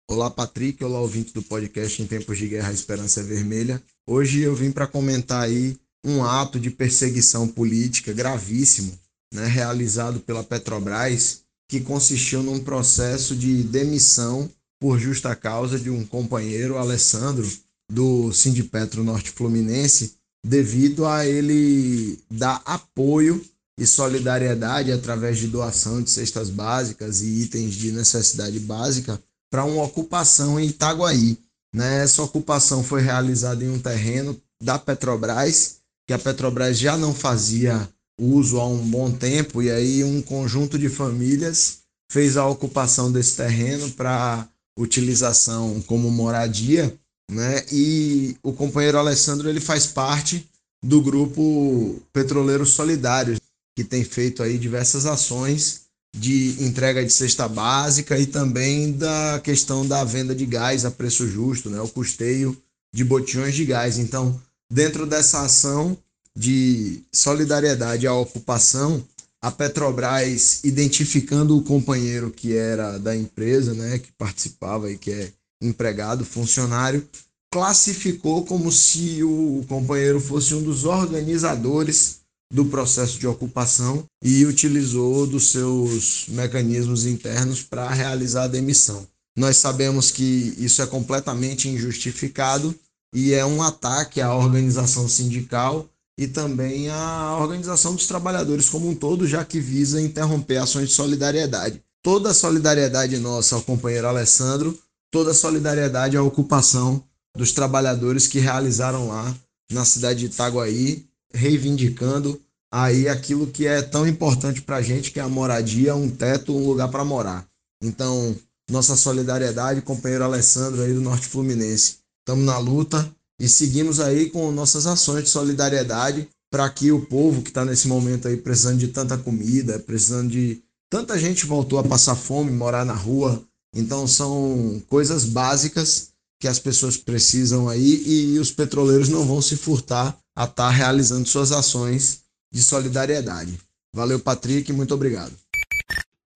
Olá, 0.10 0.30
Patrick. 0.30 0.84
Olá, 0.84 1.00
ouvinte 1.00 1.34
do 1.34 1.42
podcast 1.42 2.02
Em 2.02 2.08
Tempos 2.08 2.38
de 2.38 2.48
Guerra, 2.48 2.72
Esperança 2.72 3.24
Vermelha. 3.24 3.82
Hoje 4.08 4.42
eu 4.42 4.56
vim 4.56 4.72
para 4.72 4.88
comentar 4.88 5.44
aí 5.44 5.78
um 6.06 6.24
ato 6.24 6.60
de 6.60 6.70
perseguição 6.70 7.48
política 7.48 8.12
gravíssimo, 8.12 8.98
né, 9.34 9.46
realizado 9.46 10.20
pela 10.20 10.44
Petrobras, 10.44 11.44
que 11.70 11.80
consistiu 11.80 12.44
num 12.44 12.60
processo 12.60 13.36
de 13.36 13.64
demissão 13.64 14.50
por 14.82 15.00
justa 15.00 15.36
causa 15.36 15.80
de 15.80 15.90
um 15.90 16.06
companheiro, 16.06 16.78
Alessandro, 16.78 17.50
do 17.90 18.34
Sindipetro 18.34 19.04
Norte 19.04 19.30
Fluminense, 19.30 20.16
devido 20.46 21.06
a 21.06 21.26
ele 21.26 22.20
dar 22.30 22.62
apoio 22.66 23.42
e 23.80 23.86
solidariedade 23.86 24.92
através 24.92 25.38
de 25.38 25.48
doação 25.48 26.02
de 26.02 26.10
cestas 26.10 26.50
básicas 26.50 27.22
e 27.22 27.42
itens 27.42 27.74
de 27.74 27.92
necessidade 27.92 28.60
básica 28.60 29.22
para 29.52 29.66
uma 29.66 29.84
ocupação 29.84 30.60
em 30.60 30.68
Itaguaí. 30.68 31.38
Né? 31.74 32.04
Essa 32.04 32.24
ocupação 32.24 32.84
foi 32.84 33.02
realizada 33.02 33.64
em 33.64 33.70
um 33.70 33.80
terreno 33.80 34.40
da 34.62 34.78
Petrobras, 34.78 35.78
que 36.08 36.14
a 36.14 36.20
Petrobras 36.20 36.78
já 36.78 36.98
não 36.98 37.14
fazia 37.14 37.90
uso 38.20 38.60
há 38.60 38.68
um 38.68 38.78
bom 38.78 39.12
tempo, 39.12 39.62
e 39.64 39.72
aí 39.72 40.04
um 40.04 40.22
conjunto 40.22 40.78
de 40.78 40.90
famílias 40.90 41.80
fez 42.12 42.38
a 42.38 42.46
ocupação 42.48 43.12
desse 43.12 43.38
terreno 43.38 43.90
para 43.92 44.48
utilização 44.78 45.82
como 45.82 46.12
moradia, 46.12 46.94
né? 47.32 47.64
E 47.72 48.36
o 48.44 48.54
companheiro 48.54 48.98
Alessandro 48.98 49.50
ele 49.50 49.60
faz 49.60 49.88
parte 49.88 50.48
do 50.84 51.02
grupo 51.02 52.02
Petroleiro 52.12 52.66
Solidário, 52.66 53.38
que 53.82 53.90
tem 53.90 54.04
feito 54.04 54.44
aí 54.44 54.58
diversas 54.58 55.08
ações 55.08 55.82
de 56.16 56.64
entrega 56.64 57.04
de 57.04 57.12
cesta 57.12 57.48
básica 57.48 58.18
e 58.20 58.28
também 58.28 58.92
da 58.92 59.42
questão 59.44 59.88
da 59.88 60.04
venda 60.04 60.36
de 60.36 60.46
gás 60.46 60.86
a 60.86 60.92
preço 60.92 61.28
justo, 61.28 61.70
né? 61.70 61.82
O 61.82 61.88
custeio 61.88 62.56
de 62.94 63.04
botijões 63.04 63.56
de 63.56 63.66
gás. 63.66 63.98
Então, 63.98 64.40
dentro 64.72 65.08
dessa 65.08 65.42
ação 65.42 65.98
de 66.38 67.02
solidariedade 67.12 68.06
à 68.06 68.14
ocupação, 68.14 69.04
a 69.42 69.50
Petrobras 69.50 70.64
identificando 70.64 71.58
o 71.58 71.64
companheiro 71.64 72.30
que 72.30 72.56
era 72.56 73.00
da 73.00 73.16
empresa, 73.16 73.74
né, 73.74 73.98
que 73.98 74.12
participava 74.12 74.92
e 74.92 74.98
que 74.98 75.12
é 75.12 75.32
empregado, 75.62 76.24
funcionário, 76.24 77.08
classificou 77.52 78.46
como 78.46 78.72
se 78.72 79.24
o 79.24 79.66
companheiro 79.68 80.22
fosse 80.22 80.54
um 80.54 80.62
dos 80.62 80.86
organizadores 80.86 82.21
do 82.52 82.66
processo 82.66 83.18
de 83.18 83.26
ocupação 83.26 84.04
e 84.22 84.46
utilizou 84.46 85.26
dos 85.26 85.52
seus 85.52 86.26
mecanismos 86.28 87.06
internos 87.06 87.64
para 87.64 87.90
realizar 87.90 88.44
a 88.44 88.48
demissão. 88.48 89.08
Nós 89.38 89.58
sabemos 89.58 90.12
que 90.12 90.54
isso 90.58 90.82
é 90.82 90.86
completamente 90.86 91.70
injustificado 91.70 92.76
e 93.16 93.34
é 93.34 93.46
um 93.46 93.64
ataque 93.64 94.20
à 94.20 94.36
organização 94.36 95.08
sindical 95.08 95.88
e 96.20 96.28
também 96.28 96.90
à 96.90 97.38
organização 97.40 97.96
dos 97.96 98.06
trabalhadores 98.06 98.70
como 98.70 98.90
um 98.90 98.96
todo, 98.96 99.26
já 99.26 99.46
que 99.46 99.60
visa 99.60 100.02
interromper 100.02 100.58
ações 100.58 100.90
de 100.90 100.96
solidariedade. 100.96 101.82
Toda 102.04 102.32
a 102.32 102.34
solidariedade 102.34 103.18
nossa 103.18 103.56
ao 103.56 103.62
companheiro 103.62 104.08
Alessandro, 104.08 104.78
toda 105.10 105.32
a 105.32 105.36
solidariedade 105.36 106.18
à 106.18 106.24
ocupação 106.24 107.04
dos 107.38 107.54
trabalhadores 107.54 108.28
que 108.28 108.40
realizaram 108.40 109.08
lá 109.08 109.34
na 109.72 109.86
cidade 109.86 110.20
de 110.20 110.26
Itaguaí, 110.26 111.06
reivindicando 111.34 112.40
aí 112.72 113.08
aquilo 113.08 113.48
que 113.48 113.68
é 113.68 113.82
tão 113.82 114.08
importante 114.08 114.62
para 114.62 114.78
a 114.78 114.82
gente, 114.82 115.12
que 115.12 115.20
é 115.20 115.24
a 115.24 115.30
moradia, 115.30 115.96
um 115.96 116.10
teto, 116.10 116.56
um 116.56 116.66
lugar 116.66 116.90
para 116.90 117.04
morar. 117.04 117.46
Então, 117.84 118.36
nossa 118.70 118.96
solidariedade, 118.96 119.82
companheiro 119.82 120.24
Alessandro 120.24 120.82
aí 120.82 120.94
do 120.94 121.02
Norte 121.02 121.28
Fluminense. 121.28 121.98
Estamos 122.20 122.46
na 122.46 122.58
luta 122.58 123.14
e 123.40 123.50
seguimos 123.50 124.00
aí 124.00 124.30
com 124.30 124.52
nossas 124.52 124.88
ações 124.88 125.26
de 125.26 125.30
solidariedade 125.30 126.28
para 126.52 126.70
que 126.70 126.92
o 126.92 127.06
povo 127.06 127.42
que 127.42 127.50
está 127.50 127.66
nesse 127.66 127.88
momento 127.88 128.28
aí 128.28 128.38
precisando 128.38 128.78
de 128.78 128.90
tanta 128.90 129.18
comida, 129.18 129.80
precisando 129.80 130.30
de 130.30 130.62
tanta 130.90 131.18
gente 131.18 131.46
voltou 131.46 131.80
a 131.80 131.84
passar 131.84 132.16
fome, 132.16 132.52
morar 132.52 132.86
na 132.86 132.94
rua. 132.94 133.44
Então 133.76 134.06
são 134.06 134.82
coisas 134.88 135.26
básicas 135.26 136.10
que 136.40 136.48
as 136.48 136.60
pessoas 136.60 136.98
precisam 136.98 137.70
aí 137.70 138.04
e 138.06 138.40
os 138.40 138.52
petroleiros 138.52 139.10
não 139.10 139.26
vão 139.26 139.42
se 139.42 139.56
furtar 139.56 140.18
a 140.36 140.44
estar 140.44 140.68
tá 140.68 140.70
realizando 140.70 141.28
suas 141.28 141.52
ações 141.52 142.22
de 142.52 142.62
solidariedade. 142.64 143.60
Valeu, 143.94 144.20
Patrick, 144.20 144.72
muito 144.72 144.94
obrigado. 144.94 145.34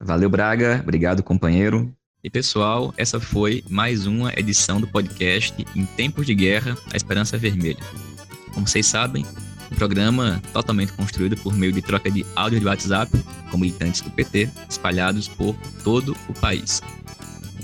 Valeu, 0.01 0.29
Braga. 0.29 0.81
Obrigado, 0.83 1.23
companheiro. 1.23 1.91
E 2.23 2.29
pessoal, 2.29 2.93
essa 2.97 3.19
foi 3.19 3.63
mais 3.69 4.07
uma 4.07 4.33
edição 4.37 4.81
do 4.81 4.87
podcast 4.87 5.53
Em 5.75 5.85
Tempos 5.85 6.25
de 6.25 6.33
Guerra, 6.33 6.77
a 6.91 6.97
Esperança 6.97 7.37
Vermelha. 7.37 7.83
Como 8.53 8.67
vocês 8.67 8.85
sabem, 8.87 9.25
um 9.71 9.75
programa 9.75 10.41
totalmente 10.51 10.93
construído 10.93 11.37
por 11.37 11.53
meio 11.53 11.71
de 11.71 11.81
troca 11.81 12.09
de 12.09 12.25
áudio 12.35 12.59
de 12.59 12.65
WhatsApp 12.65 13.11
com 13.51 13.57
militantes 13.57 14.01
do 14.01 14.09
PT 14.09 14.49
espalhados 14.69 15.27
por 15.27 15.55
todo 15.83 16.15
o 16.27 16.33
país. 16.33 16.81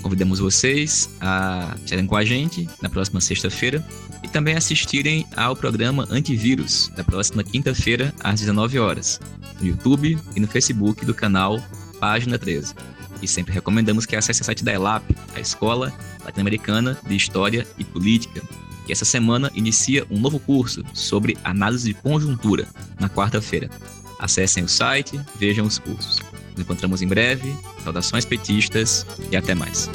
Convidamos 0.02 0.40
vocês 0.40 1.08
a 1.20 1.76
estarem 1.84 2.06
com 2.06 2.16
a 2.16 2.24
gente 2.24 2.68
na 2.82 2.90
próxima 2.90 3.20
sexta-feira 3.20 3.86
e 4.22 4.28
também 4.28 4.56
assistirem 4.56 5.26
ao 5.36 5.54
programa 5.54 6.06
Antivírus, 6.10 6.90
da 6.96 7.04
próxima 7.04 7.44
quinta-feira, 7.44 8.12
às 8.22 8.40
19 8.40 8.78
horas, 8.78 9.20
no 9.60 9.66
YouTube 9.66 10.18
e 10.34 10.40
no 10.40 10.48
Facebook 10.48 11.04
do 11.06 11.14
canal 11.14 11.62
Página 12.00 12.38
13 12.38 12.74
e 13.22 13.28
sempre 13.28 13.54
recomendamos 13.54 14.04
que 14.04 14.16
acesse 14.16 14.42
o 14.42 14.44
site 14.44 14.64
da 14.64 14.72
ELAP, 14.72 15.04
a 15.34 15.40
Escola 15.40 15.92
Latino-Americana 16.24 16.98
de 17.06 17.14
História 17.14 17.66
e 17.78 17.84
Política, 17.84 18.42
que 18.84 18.92
essa 18.92 19.04
semana 19.04 19.50
inicia 19.54 20.04
um 20.10 20.18
novo 20.18 20.40
curso 20.40 20.84
sobre 20.92 21.38
análise 21.44 21.88
de 21.88 21.94
conjuntura, 21.94 22.66
na 22.98 23.08
quarta-feira. 23.08 23.70
Acessem 24.18 24.64
o 24.64 24.68
site, 24.68 25.20
vejam 25.38 25.66
os 25.66 25.78
cursos. 25.78 26.20
Nos 26.52 26.60
encontramos 26.60 27.02
em 27.02 27.06
breve, 27.06 27.54
saudações 27.82 28.24
petistas 28.24 29.06
e 29.30 29.36
até 29.36 29.54
mais. 29.54 29.88